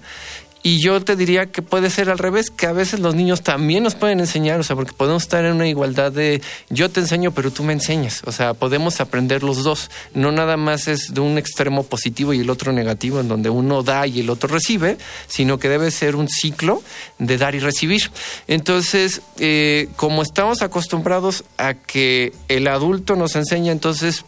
y 0.63 0.81
yo 0.81 1.01
te 1.03 1.17
diría 1.17 1.47
que 1.47 1.63
puede 1.63 1.89
ser 1.91 2.11
al 2.11 2.19
revés, 2.19 2.51
que 2.51 2.67
a 2.67 2.73
veces 2.73 3.01
los 3.01 3.15
niños 3.15 3.43
también 3.43 3.85
nos 3.85 3.95
pueden 3.95 4.21
enseñar, 4.21 4.59
o 4.59 4.63
sea, 4.63 4.75
porque 4.75 4.93
podemos 4.93 5.23
estar 5.23 5.45
en 5.45 5.55
una 5.55 5.69
igualdad 5.69 6.13
de 6.13 6.43
yo 6.69 6.91
te 6.91 7.01
enseño, 7.01 7.31
pero 7.31 7.51
tú 7.51 7.63
me 7.63 7.73
enseñas. 7.73 8.23
O 8.27 8.33
sea, 8.33 8.55
podemos 8.55 9.01
aprender 9.01 9.43
los 9.43 9.63
dos. 9.63 9.91
No 10.15 10.33
nada 10.33 10.57
más 10.57 10.89
es 10.89 11.15
de 11.15 11.21
un 11.21 11.39
extremo 11.39 11.85
positivo 11.85 12.35
y 12.35 12.41
el 12.41 12.51
otro 12.51 12.73
negativo, 12.73 13.21
en 13.21 13.29
donde 13.29 13.51
uno 13.51 13.83
da 13.83 14.07
y 14.07 14.21
el 14.21 14.31
otro 14.31 14.49
recibe, 14.49 14.99
sino 15.27 15.59
que 15.59 15.69
debe 15.69 15.91
ser 15.91 16.17
un 16.17 16.29
ciclo 16.29 16.83
de 17.19 17.39
dar 17.39 17.55
y 17.55 17.61
recibir. 17.61 18.11
Entonces, 18.49 19.23
eh, 19.39 19.89
como 19.97 20.23
estamos 20.23 20.63
acostumbrados 20.63 21.45
a 21.57 21.75
que 21.75 22.33
el 22.49 22.67
adulto 22.67 23.17
nos 23.17 23.37
enseña, 23.37 23.73
entonces 23.73 24.25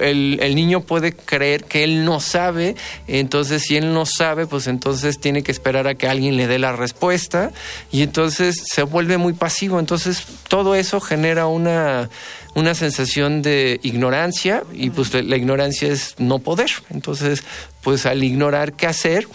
el, 0.00 0.54
niño 0.54 0.80
puede 0.80 1.12
creer 1.12 1.64
que 1.64 1.84
él 1.84 2.04
no 2.04 2.20
sabe, 2.20 2.76
entonces 3.06 3.62
si 3.62 3.76
él 3.76 3.92
no 3.92 4.06
sabe, 4.06 4.46
pues 4.46 4.66
entonces 4.66 5.18
tiene 5.18 5.42
que 5.42 5.52
esperar 5.52 5.86
a 5.86 5.94
que 5.94 6.08
alguien 6.08 6.36
le 6.36 6.46
dé 6.46 6.58
la 6.58 6.72
respuesta 6.72 7.52
y 7.90 8.02
entonces 8.02 8.56
se 8.64 8.82
vuelve 8.82 9.18
muy 9.18 9.32
pasivo, 9.32 9.78
entonces 9.78 10.24
todo 10.48 10.74
eso 10.74 11.00
genera 11.00 11.46
una, 11.46 12.10
una 12.54 12.74
sensación 12.74 13.42
de 13.42 13.80
ignorancia 13.82 14.64
y 14.72 14.90
pues 14.90 15.12
la 15.14 15.36
ignorancia 15.36 15.88
es 15.88 16.14
no 16.18 16.38
poder, 16.40 16.70
entonces 16.90 17.44
pues 17.82 18.06
al 18.06 18.22
ignorar 18.24 18.72
qué 18.74 18.86
hacer, 18.86 19.28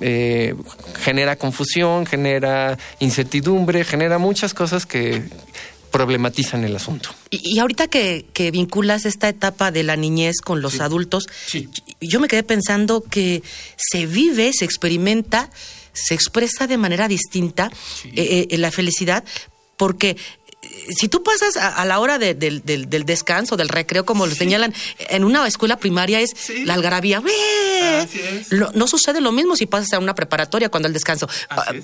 eh, 0.00 0.54
genera 1.00 1.36
confusión, 1.36 2.06
genera 2.06 2.78
incertidumbre, 2.98 3.84
genera 3.84 4.18
muchas 4.18 4.52
cosas 4.54 4.86
que 4.86 5.22
problematizan 5.94 6.64
el 6.64 6.74
asunto. 6.74 7.10
Y, 7.30 7.60
ahorita 7.60 7.86
que, 7.86 8.24
vinculas 8.52 9.04
esta 9.04 9.28
etapa 9.28 9.70
de 9.70 9.84
la 9.84 9.94
niñez 9.94 10.40
con 10.42 10.60
los 10.60 10.80
adultos, 10.80 11.28
yo 12.00 12.18
me 12.18 12.26
quedé 12.26 12.42
pensando 12.42 13.00
que 13.00 13.44
se 13.76 14.04
vive, 14.06 14.50
se 14.52 14.64
experimenta, 14.64 15.50
se 15.92 16.14
expresa 16.14 16.66
de 16.66 16.78
manera 16.78 17.06
distinta 17.06 17.70
eh, 18.06 18.48
eh, 18.50 18.58
la 18.58 18.72
felicidad, 18.72 19.22
porque 19.76 20.16
eh, 20.62 20.68
si 20.98 21.06
tú 21.06 21.22
pasas 21.22 21.56
a, 21.56 21.84
la 21.84 22.00
hora 22.00 22.18
del, 22.18 22.34
descanso, 23.06 23.56
del 23.56 23.68
recreo, 23.68 24.04
como 24.04 24.26
lo 24.26 24.34
señalan, 24.34 24.74
en 24.98 25.22
una 25.22 25.46
escuela 25.46 25.76
primaria 25.76 26.18
es 26.18 26.34
la 26.64 26.74
algarabía. 26.74 27.22
no 28.50 28.88
sucede 28.88 29.20
lo 29.20 29.30
mismo 29.30 29.54
si 29.54 29.66
pasas 29.66 29.92
a 29.92 30.00
una 30.00 30.16
preparatoria 30.16 30.70
cuando 30.70 30.88
el 30.88 30.92
descanso. 30.92 31.28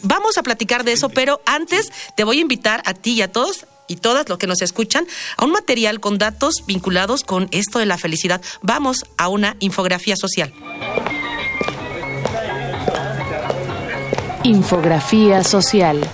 Vamos 0.03 0.37
a 0.37 0.43
platicar 0.43 0.83
de 0.83 0.95
eso, 0.95 1.11
pero 1.11 1.41
antes 1.47 1.93
te 2.17 2.25
voy 2.25 2.39
a 2.39 2.41
invitar 2.41 2.83
a 2.87 2.93
ti 2.93 3.13
y 3.13 3.23
a 3.23 3.31
todos 3.31 3.67
y 3.91 3.97
todas 3.97 4.29
los 4.29 4.39
que 4.39 4.47
nos 4.47 4.63
escuchan 4.63 5.07
a 5.37 5.45
un 5.45 5.51
material 5.51 5.99
con 5.99 6.17
datos 6.17 6.65
vinculados 6.67 7.25
con 7.25 7.49
esto 7.51 7.81
de 7.81 7.87
la 7.87 7.99
felicidad. 7.99 8.41
Vamos 8.63 9.05
a 9.19 9.29
una 9.29 9.57
infografía 9.59 10.17
social. 10.17 10.53
Infografía 14.45 15.43
social. 15.45 16.09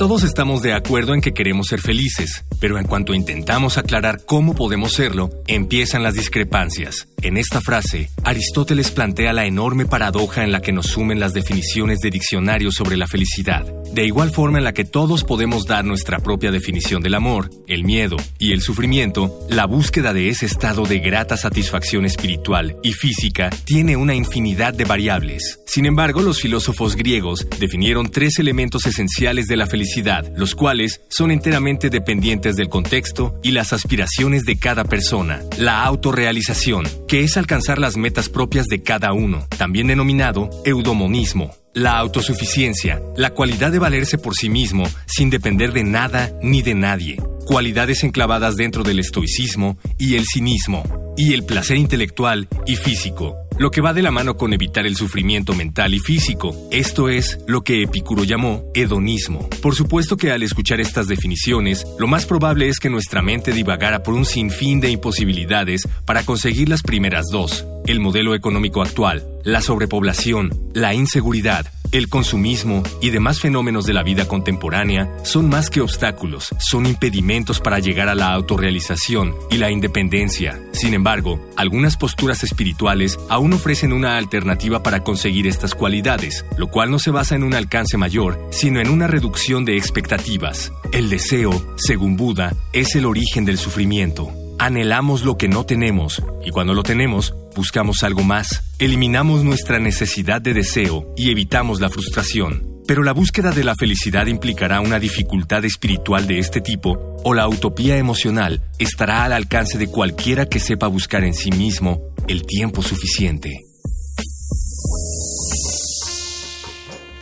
Todos 0.00 0.24
estamos 0.24 0.62
de 0.62 0.72
acuerdo 0.72 1.12
en 1.12 1.20
que 1.20 1.34
queremos 1.34 1.66
ser 1.66 1.82
felices, 1.82 2.46
pero 2.58 2.78
en 2.78 2.86
cuanto 2.86 3.12
intentamos 3.12 3.76
aclarar 3.76 4.24
cómo 4.24 4.54
podemos 4.54 4.92
serlo, 4.92 5.28
empiezan 5.46 6.02
las 6.02 6.14
discrepancias. 6.14 7.06
En 7.20 7.36
esta 7.36 7.60
frase, 7.60 8.08
Aristóteles 8.24 8.90
plantea 8.92 9.34
la 9.34 9.44
enorme 9.44 9.84
paradoja 9.84 10.42
en 10.42 10.52
la 10.52 10.62
que 10.62 10.72
nos 10.72 10.86
sumen 10.86 11.20
las 11.20 11.34
definiciones 11.34 11.98
de 11.98 12.10
diccionario 12.10 12.72
sobre 12.72 12.96
la 12.96 13.06
felicidad. 13.06 13.66
De 13.92 14.04
igual 14.04 14.30
forma 14.30 14.58
en 14.58 14.64
la 14.64 14.72
que 14.72 14.84
todos 14.84 15.24
podemos 15.24 15.66
dar 15.66 15.84
nuestra 15.84 16.20
propia 16.20 16.52
definición 16.52 17.02
del 17.02 17.14
amor, 17.14 17.50
el 17.66 17.82
miedo 17.82 18.16
y 18.38 18.52
el 18.52 18.60
sufrimiento, 18.60 19.36
la 19.50 19.66
búsqueda 19.66 20.12
de 20.12 20.28
ese 20.28 20.46
estado 20.46 20.84
de 20.84 21.00
grata 21.00 21.36
satisfacción 21.36 22.04
espiritual 22.04 22.76
y 22.84 22.92
física 22.92 23.50
tiene 23.64 23.96
una 23.96 24.14
infinidad 24.14 24.74
de 24.74 24.84
variables. 24.84 25.58
Sin 25.66 25.86
embargo, 25.86 26.22
los 26.22 26.40
filósofos 26.40 26.94
griegos 26.94 27.48
definieron 27.58 28.10
tres 28.10 28.38
elementos 28.38 28.86
esenciales 28.86 29.46
de 29.46 29.56
la 29.56 29.66
felicidad, 29.66 30.30
los 30.36 30.54
cuales 30.54 31.00
son 31.10 31.32
enteramente 31.32 31.90
dependientes 31.90 32.54
del 32.54 32.68
contexto 32.68 33.40
y 33.42 33.50
las 33.50 33.72
aspiraciones 33.72 34.44
de 34.44 34.56
cada 34.56 34.84
persona. 34.84 35.40
La 35.58 35.84
autorrealización, 35.84 36.84
que 37.08 37.24
es 37.24 37.36
alcanzar 37.36 37.80
las 37.80 37.96
metas 37.96 38.28
propias 38.28 38.66
de 38.66 38.82
cada 38.82 39.12
uno, 39.12 39.48
también 39.58 39.88
denominado 39.88 40.48
eudomonismo. 40.64 41.59
La 41.72 41.98
autosuficiencia, 41.98 43.00
la 43.16 43.30
cualidad 43.30 43.70
de 43.70 43.78
valerse 43.78 44.18
por 44.18 44.34
sí 44.34 44.48
mismo 44.48 44.82
sin 45.06 45.30
depender 45.30 45.72
de 45.72 45.84
nada 45.84 46.32
ni 46.42 46.62
de 46.62 46.74
nadie. 46.74 47.16
Cualidades 47.46 48.02
enclavadas 48.02 48.56
dentro 48.56 48.82
del 48.82 48.98
estoicismo 48.98 49.78
y 49.96 50.16
el 50.16 50.24
cinismo. 50.26 51.14
Y 51.16 51.32
el 51.32 51.44
placer 51.44 51.76
intelectual 51.76 52.48
y 52.66 52.74
físico, 52.74 53.36
lo 53.56 53.70
que 53.70 53.82
va 53.82 53.92
de 53.92 54.02
la 54.02 54.10
mano 54.10 54.36
con 54.36 54.52
evitar 54.52 54.84
el 54.84 54.96
sufrimiento 54.96 55.52
mental 55.54 55.94
y 55.94 56.00
físico. 56.00 56.56
Esto 56.72 57.08
es 57.08 57.38
lo 57.46 57.62
que 57.62 57.82
Epicuro 57.82 58.24
llamó 58.24 58.64
hedonismo. 58.74 59.48
Por 59.62 59.76
supuesto 59.76 60.16
que 60.16 60.32
al 60.32 60.42
escuchar 60.42 60.80
estas 60.80 61.06
definiciones, 61.06 61.86
lo 62.00 62.08
más 62.08 62.26
probable 62.26 62.68
es 62.68 62.80
que 62.80 62.90
nuestra 62.90 63.22
mente 63.22 63.52
divagara 63.52 64.02
por 64.02 64.14
un 64.14 64.24
sinfín 64.24 64.80
de 64.80 64.90
imposibilidades 64.90 65.86
para 66.04 66.24
conseguir 66.24 66.68
las 66.68 66.82
primeras 66.82 67.26
dos, 67.30 67.64
el 67.86 68.00
modelo 68.00 68.34
económico 68.34 68.82
actual, 68.82 69.26
la 69.44 69.60
sobrepoblación, 69.60 70.70
la 70.74 70.94
inseguridad, 70.94 71.66
el 71.92 72.08
consumismo 72.08 72.84
y 73.00 73.10
demás 73.10 73.40
fenómenos 73.40 73.84
de 73.84 73.94
la 73.94 74.04
vida 74.04 74.28
contemporánea 74.28 75.10
son 75.24 75.48
más 75.48 75.70
que 75.70 75.80
obstáculos, 75.80 76.50
son 76.58 76.86
impedimentos 76.86 77.60
para 77.60 77.80
llegar 77.80 78.08
a 78.08 78.14
la 78.14 78.32
autorrealización 78.32 79.34
y 79.50 79.56
la 79.56 79.72
independencia. 79.72 80.60
Sin 80.72 80.94
embargo, 80.94 81.40
algunas 81.56 81.96
posturas 81.96 82.44
espirituales 82.44 83.18
aún 83.28 83.52
ofrecen 83.52 83.92
una 83.92 84.16
alternativa 84.18 84.82
para 84.82 85.02
conseguir 85.02 85.48
estas 85.48 85.74
cualidades, 85.74 86.44
lo 86.56 86.68
cual 86.68 86.90
no 86.90 87.00
se 87.00 87.10
basa 87.10 87.34
en 87.34 87.42
un 87.42 87.54
alcance 87.54 87.96
mayor, 87.96 88.38
sino 88.52 88.80
en 88.80 88.88
una 88.88 89.08
reducción 89.08 89.64
de 89.64 89.76
expectativas. 89.76 90.72
El 90.92 91.10
deseo, 91.10 91.50
según 91.76 92.16
Buda, 92.16 92.54
es 92.72 92.94
el 92.94 93.04
origen 93.04 93.44
del 93.44 93.58
sufrimiento. 93.58 94.39
Anhelamos 94.62 95.24
lo 95.24 95.38
que 95.38 95.48
no 95.48 95.64
tenemos, 95.64 96.22
y 96.44 96.50
cuando 96.50 96.74
lo 96.74 96.82
tenemos, 96.82 97.34
buscamos 97.56 98.02
algo 98.02 98.22
más. 98.22 98.62
Eliminamos 98.78 99.42
nuestra 99.42 99.78
necesidad 99.78 100.42
de 100.42 100.52
deseo 100.52 101.14
y 101.16 101.30
evitamos 101.30 101.80
la 101.80 101.88
frustración. 101.88 102.82
Pero 102.86 103.02
la 103.02 103.14
búsqueda 103.14 103.52
de 103.52 103.64
la 103.64 103.74
felicidad 103.74 104.26
implicará 104.26 104.82
una 104.82 104.98
dificultad 104.98 105.64
espiritual 105.64 106.26
de 106.26 106.40
este 106.40 106.60
tipo, 106.60 107.16
o 107.24 107.32
la 107.32 107.48
utopía 107.48 107.96
emocional 107.96 108.62
estará 108.78 109.24
al 109.24 109.32
alcance 109.32 109.78
de 109.78 109.86
cualquiera 109.86 110.44
que 110.44 110.60
sepa 110.60 110.88
buscar 110.88 111.24
en 111.24 111.32
sí 111.32 111.50
mismo 111.52 112.02
el 112.28 112.42
tiempo 112.44 112.82
suficiente. 112.82 113.69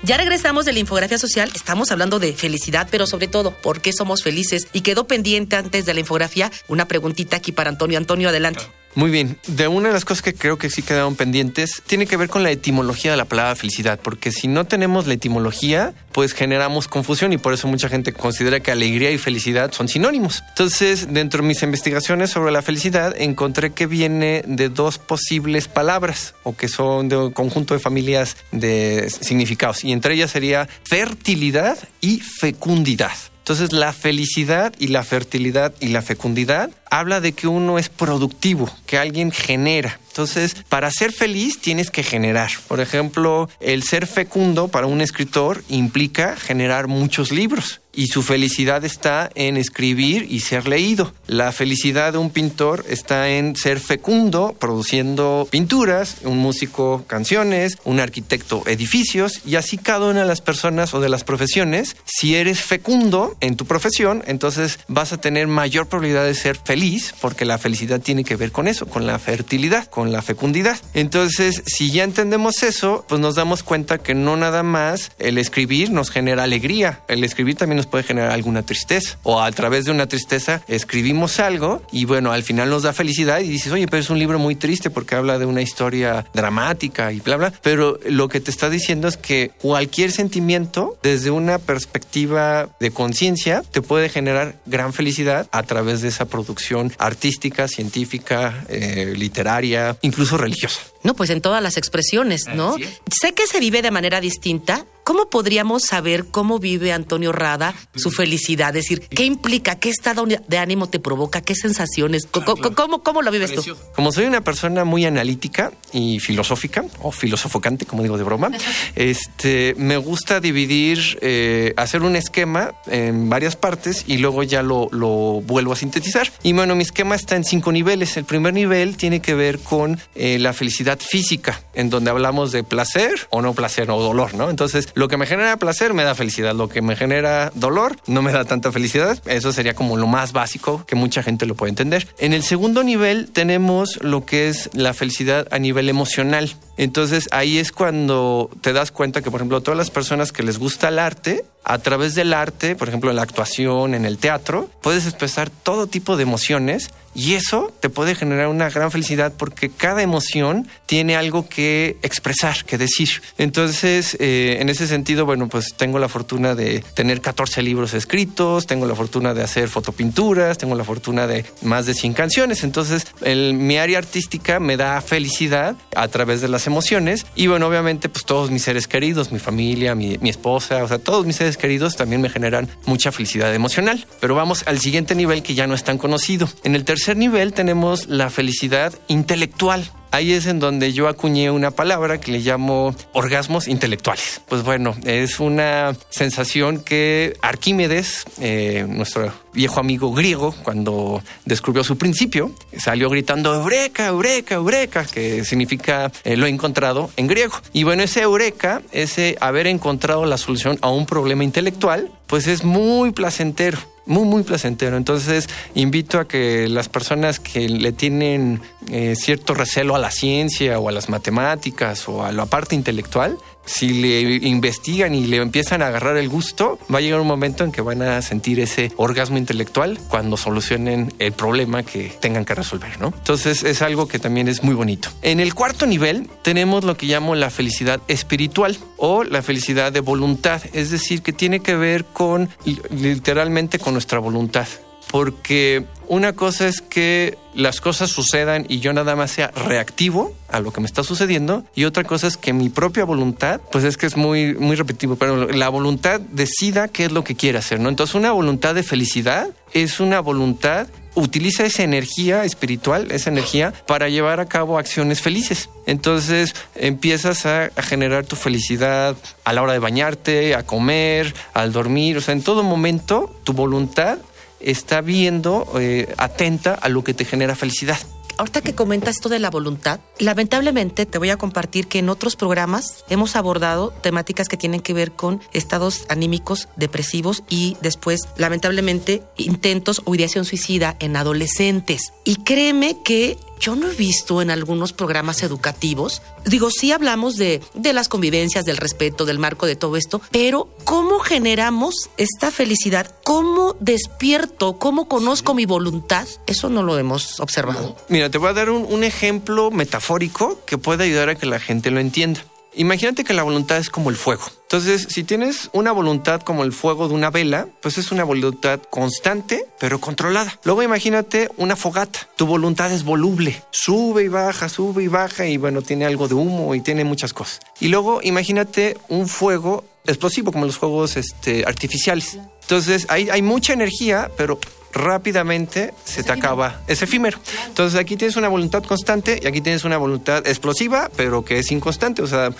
Ya 0.08 0.16
regresamos 0.16 0.64
de 0.64 0.72
la 0.72 0.78
infografía 0.78 1.18
social, 1.18 1.50
estamos 1.54 1.92
hablando 1.92 2.18
de 2.18 2.32
felicidad, 2.32 2.88
pero 2.90 3.06
sobre 3.06 3.28
todo, 3.28 3.50
¿por 3.50 3.82
qué 3.82 3.92
somos 3.92 4.22
felices? 4.22 4.66
Y 4.72 4.80
quedó 4.80 5.06
pendiente 5.06 5.56
antes 5.56 5.84
de 5.84 5.92
la 5.92 6.00
infografía 6.00 6.50
una 6.66 6.88
preguntita 6.88 7.36
aquí 7.36 7.52
para 7.52 7.68
Antonio. 7.68 7.98
Antonio, 7.98 8.30
adelante. 8.30 8.62
Muy 8.95 9.11
bien. 9.11 9.38
De 9.47 9.68
una 9.68 9.88
de 9.88 9.95
las 9.95 10.04
cosas 10.04 10.23
que 10.23 10.35
creo 10.35 10.59
que 10.59 10.71
sí 10.71 10.83
quedaron 10.83 11.14
pendientes 11.14 11.83
tiene 11.87 12.07
que 12.07 12.16
ver 12.16 12.28
con 12.28 12.42
la 12.42 12.50
etimología 12.50 13.12
de 13.12 13.16
la 13.16 13.26
palabra 13.26 13.54
felicidad, 13.54 14.00
porque 14.02 14.33
si 14.33 14.49
no 14.49 14.64
tenemos 14.64 15.07
la 15.07 15.14
etimología, 15.14 15.95
pues 16.12 16.33
generamos 16.33 16.88
confusión 16.88 17.33
y 17.33 17.38
por 17.38 17.52
eso 17.52 17.68
mucha 17.68 17.88
gente 17.88 18.12
considera 18.12 18.61
que 18.61 18.73
alegría 18.73 19.11
y 19.11 19.18
felicidad 19.18 19.73
son 19.73 19.88
sinónimos. 19.88 20.42
Entonces, 20.49 21.12
dentro 21.12 21.42
de 21.42 21.49
mis 21.49 21.62
investigaciones 21.62 22.30
sobre 22.30 22.50
la 22.50 22.62
felicidad, 22.62 23.14
encontré 23.18 23.71
que 23.71 23.87
viene 23.87 24.42
de 24.47 24.68
dos 24.68 24.99
posibles 24.99 25.68
palabras 25.68 26.35
o 26.42 26.57
que 26.57 26.68
son 26.68 27.09
de 27.09 27.16
un 27.16 27.33
conjunto 27.33 27.75
de 27.75 27.80
familias 27.80 28.37
de 28.50 29.11
significados 29.11 29.85
y 29.85 29.92
entre 29.92 30.14
ellas 30.14 30.30
sería 30.30 30.68
fertilidad 30.85 31.78
y 32.00 32.21
fecundidad. 32.21 33.12
Entonces 33.48 33.72
la 33.72 33.94
felicidad 33.94 34.74
y 34.78 34.88
la 34.88 35.02
fertilidad 35.02 35.72
y 35.80 35.88
la 35.88 36.02
fecundidad 36.02 36.68
habla 36.90 37.22
de 37.22 37.32
que 37.32 37.48
uno 37.48 37.78
es 37.78 37.88
productivo, 37.88 38.70
que 38.84 38.98
alguien 38.98 39.32
genera. 39.32 39.98
Entonces, 40.08 40.54
para 40.68 40.90
ser 40.90 41.12
feliz 41.12 41.58
tienes 41.58 41.90
que 41.90 42.02
generar. 42.02 42.50
Por 42.68 42.80
ejemplo, 42.80 43.48
el 43.60 43.84
ser 43.84 44.06
fecundo 44.06 44.68
para 44.68 44.86
un 44.86 45.00
escritor 45.00 45.64
implica 45.70 46.36
generar 46.36 46.88
muchos 46.88 47.32
libros 47.32 47.80
y 47.92 48.09
su 48.09 48.23
felicidad 48.23 48.85
está 48.85 49.30
en 49.35 49.57
escribir 49.57 50.26
y 50.30 50.40
ser 50.40 50.68
leído. 50.68 51.12
La 51.26 51.52
felicidad 51.52 52.12
de 52.12 52.18
un 52.18 52.30
pintor 52.30 52.85
está 52.88 53.28
en 53.28 53.57
ser 53.57 53.80
fecundo, 53.80 54.54
produciendo 54.59 55.49
pinturas, 55.50 56.16
un 56.25 56.38
músico 56.38 57.04
canciones, 57.07 57.78
un 57.85 58.00
arquitecto 58.00 58.62
edificios 58.66 59.40
y 59.45 59.57
así 59.57 59.78
cada 59.78 60.07
una 60.07 60.21
de 60.21 60.26
las 60.26 60.40
personas 60.40 60.95
o 60.95 61.00
de 61.00 61.09
las 61.09 61.25
profesiones. 61.25 61.97
Si 62.04 62.37
eres 62.37 62.61
fecundo 62.61 63.37
en 63.40 63.57
tu 63.57 63.66
profesión, 63.66 64.23
entonces 64.26 64.78
vas 64.88 65.12
a 65.12 65.21
tener 65.21 65.47
mayor 65.47 65.88
probabilidad 65.88 66.25
de 66.25 66.35
ser 66.35 66.57
feliz 66.57 67.14
porque 67.21 67.45
la 67.45 67.59
felicidad 67.59 68.00
tiene 68.00 68.25
que 68.25 68.37
ver 68.37 68.52
con 68.52 68.68
eso, 68.68 68.87
con 68.87 69.07
la 69.07 69.18
fertilidad, 69.18 69.87
con 69.87 70.12
la 70.12 70.23
fecundidad. 70.23 70.78
Entonces, 70.95 71.62
si 71.66 71.90
ya 71.90 72.04
entendemos 72.04 72.62
eso, 72.62 73.04
pues 73.09 73.21
nos 73.21 73.35
damos 73.35 73.62
cuenta 73.62 73.99
que 73.99 74.14
no 74.14 74.37
nada 74.37 74.62
más 74.62 75.12
el 75.18 75.38
escribir 75.38 75.90
nos 75.90 76.11
genera 76.11 76.45
alegría, 76.45 77.00
el 77.09 77.25
escribir 77.25 77.57
también 77.57 77.77
nos 77.78 77.87
puede 77.87 78.04
generar 78.04 78.30
alguna 78.30 78.62
tristeza 78.62 79.18
o 79.23 79.40
a 79.40 79.50
través 79.52 79.87
de 79.87 79.90
una 79.90 80.06
tristeza 80.06 80.62
escribimos 80.68 81.40
algo 81.40 81.82
y 81.90 82.04
bueno, 82.04 82.32
al 82.32 82.42
final 82.42 82.68
nos 82.70 82.82
da 82.82 82.92
felicidad 82.92 83.40
y 83.40 83.49
dices, 83.49 83.73
oye, 83.73 83.87
pero 83.87 84.00
es 84.00 84.11
un 84.11 84.18
libro 84.18 84.38
muy 84.38 84.54
triste 84.54 84.90
porque 84.90 85.14
habla 85.14 85.38
de 85.38 85.47
una 85.47 85.62
historia 85.62 86.26
dramática 86.35 87.12
y 87.12 87.20
bla, 87.20 87.37
bla, 87.37 87.52
pero 87.62 87.99
lo 88.06 88.28
que 88.28 88.40
te 88.40 88.50
está 88.50 88.68
diciendo 88.68 89.08
es 89.08 89.16
que 89.16 89.50
cualquier 89.61 90.12
sentimiento 90.12 90.99
desde 91.02 91.30
una 91.30 91.58
perspectiva 91.58 92.68
de 92.80 92.90
conciencia 92.90 93.62
te 93.70 93.82
puede 93.82 94.08
generar 94.08 94.56
gran 94.66 94.92
felicidad 94.92 95.49
a 95.52 95.62
través 95.62 96.02
de 96.02 96.08
esa 96.08 96.26
producción 96.26 96.92
artística, 96.99 97.68
científica, 97.68 98.64
eh, 98.68 99.14
literaria, 99.16 99.97
incluso 100.02 100.37
religiosa. 100.37 100.80
No, 101.02 101.14
pues 101.14 101.30
en 101.30 101.40
todas 101.40 101.62
las 101.62 101.76
expresiones, 101.76 102.46
¿no? 102.54 102.76
Sé 103.10 103.32
que 103.32 103.46
se 103.46 103.60
vive 103.60 103.82
de 103.82 103.90
manera 103.90 104.20
distinta. 104.20 104.84
¿Cómo 105.04 105.30
podríamos 105.30 105.84
saber 105.84 106.26
cómo 106.26 106.58
vive 106.58 106.92
Antonio 106.92 107.32
Rada 107.32 107.74
su 107.94 108.10
felicidad? 108.10 108.76
Es 108.76 108.84
decir, 108.84 109.00
¿qué 109.08 109.24
implica? 109.24 109.76
¿Qué 109.76 109.88
estado 109.88 110.26
de 110.26 110.58
ánimo 110.58 110.90
te 110.90 111.00
provoca? 111.00 111.40
¿Qué 111.40 111.54
sensaciones? 111.54 112.26
¿Cómo, 112.30 113.02
cómo, 113.02 113.22
lo 113.22 113.30
vives 113.30 113.54
tú? 113.54 113.64
Como 113.94 114.12
soy 114.12 114.26
una 114.26 114.42
persona 114.42 114.84
muy 114.84 115.06
analítica 115.06 115.72
y 115.94 116.20
filosófica, 116.20 116.84
o 117.00 117.10
filosofocante, 117.10 117.86
como 117.86 118.02
digo 118.02 118.18
de 118.18 118.24
broma, 118.24 118.50
este, 118.96 119.74
me 119.78 119.96
gusta 119.96 120.40
dividir, 120.40 121.18
eh, 121.22 121.72
hacer 121.78 122.02
un 122.02 122.14
esquema 122.14 122.74
en 122.86 123.30
varias 123.30 123.56
partes 123.56 124.04
y 124.06 124.18
luego 124.18 124.42
ya 124.42 124.62
lo, 124.62 124.88
lo, 124.92 125.40
vuelvo 125.40 125.72
a 125.72 125.76
sintetizar. 125.76 126.30
Y 126.42 126.52
bueno, 126.52 126.74
mi 126.74 126.82
esquema 126.82 127.14
está 127.14 127.34
en 127.34 127.44
cinco 127.44 127.72
niveles. 127.72 128.16
El 128.18 128.24
primer 128.24 128.52
nivel 128.52 128.98
tiene 128.98 129.20
que 129.20 129.34
ver 129.34 129.58
con 129.58 129.98
eh, 130.14 130.38
la 130.38 130.52
felicidad 130.52 130.88
física, 130.97 131.61
en 131.75 131.90
donde 131.90 132.11
hablamos 132.11 132.52
de 132.52 132.64
placer 132.64 133.28
o 133.30 133.42
no 133.42 133.54
placer 133.54 133.90
o 133.90 134.00
dolor, 134.00 134.35
¿no? 134.35 134.50
Entonces, 134.50 134.88
lo 134.95 135.09
que 135.09 135.16
me 135.16 135.26
genera 135.26 135.57
placer 135.57 135.95
me 135.95 136.04
da 136.04 136.14
felicidad, 136.14 136.54
lo 136.54 136.68
que 136.68 136.83
me 136.83 136.97
genera 136.97 137.52
dolor 137.54 137.97
no 138.07 138.23
me 138.23 138.33
da 138.33 138.45
tanta 138.45 138.73
felicidad. 138.73 139.21
Eso 139.26 139.52
sería 139.52 139.75
como 139.75 139.97
lo 139.97 140.07
más 140.07 140.33
básico 140.33 140.85
que 140.87 140.97
mucha 140.97 141.23
gente 141.23 141.47
lo 141.47 141.54
puede 141.54 141.71
entender. 141.71 142.09
En 142.18 142.33
el 142.33 142.42
segundo 142.42 142.83
nivel 142.83 143.30
tenemos 143.30 144.02
lo 144.02 144.25
que 144.25 144.49
es 144.49 144.71
la 144.73 144.95
felicidad 144.95 145.47
a 145.50 145.59
nivel 145.59 145.88
emocional. 145.88 146.54
Entonces 146.78 147.28
ahí 147.32 147.58
es 147.58 147.73
cuando 147.73 148.49
te 148.62 148.73
das 148.73 148.90
cuenta 148.90 149.20
que, 149.20 149.30
por 149.30 149.40
ejemplo, 149.40 149.61
todas 149.61 149.76
las 149.76 149.90
personas 149.90 150.32
que 150.32 150.42
les 150.42 150.58
gusta 150.58 150.88
el 150.88 150.99
arte, 150.99 151.44
a 151.64 151.78
través 151.78 152.14
del 152.14 152.32
arte, 152.32 152.76
por 152.76 152.88
ejemplo, 152.88 153.11
en 153.11 153.16
la 153.16 153.23
actuación, 153.23 153.94
en 153.94 154.06
el 154.06 154.16
teatro, 154.16 154.70
puedes 154.80 155.04
expresar 155.04 155.50
todo 155.50 155.87
tipo 155.87 156.16
de 156.16 156.23
emociones 156.23 156.90
y 157.14 157.35
eso 157.35 157.73
te 157.80 157.90
puede 157.90 158.14
generar 158.14 158.47
una 158.47 158.70
gran 158.70 158.92
felicidad 158.92 159.32
porque 159.37 159.70
cada 159.70 160.02
emoción 160.02 160.68
tiene 160.87 161.16
algo 161.16 161.49
que 161.49 161.97
expresar, 162.02 162.64
que 162.64 162.78
decir. 162.78 163.23
Entonces, 163.38 164.16
eh, 164.20 164.58
en 164.61 164.68
ese 164.68 164.87
sentido, 164.87 165.26
bueno, 165.26 165.49
pues 165.49 165.75
tengo 165.76 165.99
la 165.99 166.08
fortuna 166.08 166.54
de 166.54 166.85
tener 166.94 167.20
14 167.20 167.61
libros 167.62 167.92
escritos, 167.92 168.66
tengo 168.66 168.87
la 168.87 168.94
fortuna 168.94 169.35
de 169.35 169.42
hacer 169.42 169.68
fotopinturas, 169.68 170.58
tengo 170.58 170.76
la 170.76 170.85
fortuna 170.85 171.26
de 171.26 171.44
más 171.62 171.87
de 171.87 171.94
100 171.94 172.14
canciones. 172.14 172.62
Entonces, 172.62 173.08
el, 173.23 173.54
mi 173.54 173.78
área 173.78 173.99
artística 173.99 174.61
me 174.61 174.76
da 174.76 175.00
felicidad 175.00 175.75
a 175.97 176.08
través 176.08 176.40
de 176.40 176.49
las 176.49 176.67
emociones. 176.68 177.26
Y 177.34 177.48
bueno, 177.48 177.66
obviamente, 177.66 178.08
pues 178.08 178.25
todos 178.25 178.52
mis 178.52 178.62
seres 178.62 178.87
queridos, 178.87 179.32
mi 179.32 179.40
familia, 179.40 179.96
mi, 179.96 180.16
mi 180.18 180.30
esposa, 180.30 180.84
o 180.84 180.88
sea, 180.88 180.98
todos 180.98 181.26
mis 181.26 181.37
seres 181.37 181.56
queridos 181.56 181.96
también 181.96 182.20
me 182.20 182.30
generan 182.30 182.68
mucha 182.87 183.10
felicidad 183.10 183.52
emocional. 183.52 184.06
Pero 184.20 184.37
vamos 184.37 184.62
al 184.66 184.78
siguiente 184.78 185.16
nivel 185.16 185.42
que 185.42 185.54
ya 185.54 185.66
no 185.66 185.75
es 185.75 185.82
tan 185.82 185.98
conocido. 185.98 186.48
En 186.62 186.76
el 186.76 186.84
tercer 186.84 187.16
nivel 187.16 187.52
tenemos 187.52 188.06
la 188.06 188.30
felicidad 188.30 188.94
intelectual. 189.08 189.90
Ahí 190.10 190.32
es 190.32 190.46
en 190.46 190.58
donde 190.58 190.92
yo 190.92 191.06
acuñé 191.06 191.50
una 191.50 191.70
palabra 191.70 192.18
que 192.18 192.32
le 192.32 192.38
llamo 192.38 192.94
orgasmos 193.12 193.68
intelectuales. 193.68 194.40
Pues 194.48 194.62
bueno, 194.62 194.96
es 195.04 195.38
una 195.38 195.94
sensación 196.08 196.80
que 196.80 197.36
Arquímedes, 197.42 198.24
eh, 198.40 198.86
nuestro 198.88 199.32
viejo 199.52 199.80
amigo 199.80 200.12
griego, 200.12 200.54
cuando 200.62 201.22
descubrió 201.44 201.84
su 201.84 201.98
principio, 201.98 202.52
salió 202.76 203.10
gritando 203.10 203.54
Eureka, 203.54 204.06
Eureka, 204.06 204.54
Eureka, 204.54 205.04
que 205.04 205.44
significa 205.44 206.10
eh, 206.24 206.36
lo 206.36 206.46
he 206.46 206.50
encontrado 206.50 207.10
en 207.16 207.26
griego. 207.26 207.54
Y 207.72 207.84
bueno, 207.84 208.02
ese 208.02 208.22
Eureka, 208.22 208.82
ese 208.92 209.36
haber 209.40 209.66
encontrado 209.66 210.24
la 210.24 210.38
solución 210.38 210.78
a 210.80 210.90
un 210.90 211.06
problema 211.06 211.44
intelectual, 211.44 212.10
pues 212.28 212.47
es 212.47 212.62
muy 212.62 213.11
placentero 213.12 213.78
muy, 214.08 214.25
muy 214.25 214.42
placentero. 214.42 214.97
Entonces, 214.97 215.49
invito 215.75 216.18
a 216.18 216.26
que 216.26 216.66
las 216.68 216.88
personas 216.88 217.38
que 217.38 217.68
le 217.68 217.92
tienen 217.92 218.61
eh, 218.90 219.14
cierto 219.14 219.54
recelo 219.54 219.94
a 219.94 219.99
la 219.99 220.11
ciencia 220.11 220.78
o 220.80 220.88
a 220.88 220.92
las 220.92 221.08
matemáticas 221.08 222.08
o 222.08 222.25
a 222.25 222.32
la 222.32 222.47
parte 222.47 222.75
intelectual, 222.75 223.37
si 223.68 223.90
le 223.90 224.20
investigan 224.48 225.14
y 225.14 225.26
le 225.26 225.37
empiezan 225.37 225.82
a 225.82 225.88
agarrar 225.88 226.16
el 226.16 226.28
gusto, 226.28 226.78
va 226.92 226.98
a 226.98 227.00
llegar 227.00 227.20
un 227.20 227.26
momento 227.26 227.64
en 227.64 227.72
que 227.72 227.82
van 227.82 228.02
a 228.02 228.22
sentir 228.22 228.60
ese 228.60 228.90
orgasmo 228.96 229.38
intelectual 229.38 229.98
cuando 230.08 230.37
solucionen 230.37 231.12
el 231.18 231.32
problema 231.32 231.82
que 231.82 232.10
tengan 232.20 232.44
que 232.44 232.54
resolver, 232.54 232.98
¿no? 233.00 233.12
Entonces 233.16 233.62
es 233.62 233.82
algo 233.82 234.08
que 234.08 234.18
también 234.18 234.48
es 234.48 234.62
muy 234.62 234.75
bonito. 234.75 235.10
En 235.22 235.40
el 235.40 235.54
cuarto 235.54 235.87
nivel 235.87 236.28
tenemos 236.42 236.84
lo 236.84 236.96
que 236.96 237.06
llamo 237.06 237.34
la 237.34 237.50
felicidad 237.50 238.00
espiritual 238.08 238.78
o 238.96 239.22
la 239.22 239.42
felicidad 239.42 239.92
de 239.92 240.00
voluntad, 240.00 240.62
es 240.72 240.90
decir, 240.90 241.22
que 241.22 241.32
tiene 241.32 241.60
que 241.60 241.76
ver 241.76 242.04
con 242.04 242.48
literalmente 242.90 243.78
con 243.78 243.92
nuestra 243.92 244.18
voluntad 244.18 244.66
porque 245.10 245.84
una 246.06 246.32
cosa 246.32 246.68
es 246.68 246.80
que 246.80 247.36
las 247.54 247.80
cosas 247.80 248.10
sucedan 248.10 248.64
y 248.68 248.80
yo 248.80 248.92
nada 248.92 249.16
más 249.16 249.30
sea 249.30 249.48
reactivo 249.48 250.34
a 250.48 250.60
lo 250.60 250.72
que 250.72 250.80
me 250.80 250.86
está 250.86 251.02
sucediendo 251.02 251.64
y 251.74 251.84
otra 251.84 252.04
cosa 252.04 252.26
es 252.26 252.36
que 252.36 252.52
mi 252.52 252.68
propia 252.68 253.04
voluntad, 253.04 253.60
pues 253.70 253.84
es 253.84 253.96
que 253.96 254.06
es 254.06 254.16
muy 254.16 254.54
muy 254.54 254.76
repetitivo, 254.76 255.16
pero 255.16 255.48
la 255.48 255.68
voluntad 255.68 256.20
decida 256.20 256.88
qué 256.88 257.06
es 257.06 257.12
lo 257.12 257.24
que 257.24 257.34
quiere 257.34 257.58
hacer, 257.58 257.80
¿no? 257.80 257.88
Entonces 257.88 258.14
una 258.14 258.32
voluntad 258.32 258.74
de 258.74 258.82
felicidad 258.82 259.48
es 259.72 260.00
una 260.00 260.20
voluntad 260.20 260.88
utiliza 261.14 261.64
esa 261.66 261.82
energía 261.82 262.44
espiritual, 262.44 263.10
esa 263.10 263.30
energía, 263.30 263.74
para 263.86 264.08
llevar 264.08 264.40
a 264.40 264.46
cabo 264.46 264.78
acciones 264.78 265.20
felices. 265.20 265.68
Entonces 265.86 266.54
empiezas 266.76 267.44
a, 267.44 267.64
a, 267.64 267.82
generar 267.82 268.24
tu 268.24 268.36
felicidad 268.36 269.16
a 269.44 269.52
la 269.52 269.62
hora 269.62 269.72
de 269.72 269.78
bañarte, 269.80 270.54
a 270.54 270.64
comer, 270.64 271.34
al 271.54 271.72
dormir, 271.72 272.16
o 272.18 272.20
sea, 272.20 272.34
en 272.34 272.42
todo 272.42 272.62
momento 272.62 273.34
tu 273.44 273.52
voluntad 273.52 274.18
está 274.60 275.00
viendo, 275.00 275.66
eh, 275.78 276.14
atenta 276.16 276.74
a 276.74 276.88
lo 276.88 277.04
que 277.04 277.14
te 277.14 277.24
genera 277.24 277.54
felicidad. 277.54 277.98
Ahorita 278.38 278.60
que 278.60 278.72
comentas 278.72 279.16
esto 279.16 279.28
de 279.28 279.40
la 279.40 279.50
voluntad, 279.50 279.98
lamentablemente 280.20 281.06
te 281.06 281.18
voy 281.18 281.30
a 281.30 281.36
compartir 281.36 281.88
que 281.88 281.98
en 281.98 282.08
otros 282.08 282.36
programas 282.36 283.04
hemos 283.08 283.34
abordado 283.34 283.90
temáticas 283.90 284.48
que 284.48 284.56
tienen 284.56 284.80
que 284.80 284.92
ver 284.92 285.10
con 285.10 285.40
estados 285.52 286.06
anímicos 286.08 286.68
depresivos 286.76 287.42
y 287.48 287.76
después, 287.82 288.28
lamentablemente, 288.36 289.24
intentos 289.36 290.02
o 290.04 290.14
ideación 290.14 290.44
suicida 290.44 290.94
en 291.00 291.16
adolescentes. 291.16 292.12
Y 292.22 292.36
créeme 292.44 293.02
que 293.04 293.38
yo 293.58 293.76
no 293.76 293.90
he 293.90 293.94
visto 293.94 294.42
en 294.42 294.50
algunos 294.50 294.92
programas 294.92 295.42
educativos, 295.42 296.22
digo, 296.44 296.70
sí 296.70 296.92
hablamos 296.92 297.36
de, 297.36 297.60
de 297.74 297.92
las 297.92 298.08
convivencias, 298.08 298.64
del 298.64 298.76
respeto, 298.76 299.24
del 299.24 299.38
marco 299.38 299.66
de 299.66 299.76
todo 299.76 299.96
esto, 299.96 300.20
pero 300.30 300.68
¿cómo 300.84 301.18
generamos 301.18 302.10
esta 302.16 302.50
felicidad? 302.50 303.14
¿Cómo 303.24 303.76
despierto? 303.80 304.78
¿Cómo 304.78 305.08
conozco 305.08 305.54
mi 305.54 305.66
voluntad? 305.66 306.26
Eso 306.46 306.68
no 306.68 306.82
lo 306.82 306.98
hemos 306.98 307.40
observado. 307.40 307.96
Mira, 308.08 308.30
te 308.30 308.38
voy 308.38 308.50
a 308.50 308.52
dar 308.52 308.70
un, 308.70 308.86
un 308.88 309.04
ejemplo 309.04 309.70
metafórico 309.70 310.60
que 310.64 310.78
puede 310.78 311.04
ayudar 311.04 311.28
a 311.28 311.34
que 311.34 311.46
la 311.46 311.60
gente 311.60 311.90
lo 311.90 312.00
entienda. 312.00 312.42
Imagínate 312.75 313.25
que 313.25 313.34
la 313.34 313.42
voluntad 313.42 313.78
es 313.78 313.90
como 313.90 314.10
el 314.10 314.16
fuego. 314.16 314.44
Entonces, 314.62 315.06
si 315.10 315.25
tienes 315.25 315.70
una 315.72 315.92
voluntad 315.92 316.42
como 316.42 316.62
el 316.62 316.72
fuego 316.72 317.08
de 317.08 317.14
una 317.14 317.30
vela, 317.30 317.66
pues 317.80 317.96
es 317.96 318.12
una 318.12 318.25
voluntad 318.25 318.80
constante, 318.90 319.64
pero 319.80 320.00
controlada. 320.00 320.59
Luego 320.64 320.83
imagínate 320.83 321.48
una 321.57 321.74
fogata. 321.74 322.28
Tu 322.37 322.46
voluntad 322.46 322.92
es 322.92 323.02
voluble. 323.04 323.62
Sube 323.70 324.24
y 324.24 324.28
baja, 324.28 324.68
sube 324.68 325.02
y 325.02 325.09
baja 325.09 325.46
y 325.46 325.57
bueno, 325.57 325.83
tiene 325.83 326.04
algo 326.04 326.28
de 326.28 326.35
humo 326.35 326.74
y 326.74 326.81
tiene 326.81 327.04
muchas 327.04 327.33
cosas. 327.33 327.61
Y 327.81 327.88
luego 327.88 328.20
imagínate 328.22 328.98
un 329.09 329.26
fuego 329.26 329.85
explosivo 330.07 330.52
como 330.52 330.66
los 330.66 330.76
fuegos 330.78 331.16
este, 331.16 331.64
artificiales. 331.66 332.38
Entonces, 332.62 333.07
hay, 333.09 333.31
hay 333.31 333.40
mucha 333.40 333.72
energía, 333.72 334.31
pero 334.37 334.59
rápidamente 334.98 335.94
se 336.04 336.22
te 336.22 336.32
acaba, 336.32 336.80
es 336.87 337.00
efímero. 337.02 337.38
Entonces 337.66 337.98
aquí 337.98 338.16
tienes 338.16 338.37
una 338.37 338.48
voluntad 338.48 338.82
constante 338.82 339.40
y 339.42 339.46
aquí 339.46 339.61
tienes 339.61 339.84
una 339.84 339.96
voluntad 339.96 340.46
explosiva, 340.46 341.11
pero 341.16 341.44
que 341.44 341.58
es 341.58 341.70
inconstante. 341.70 342.22
O 342.22 342.26
sea, 342.26 342.50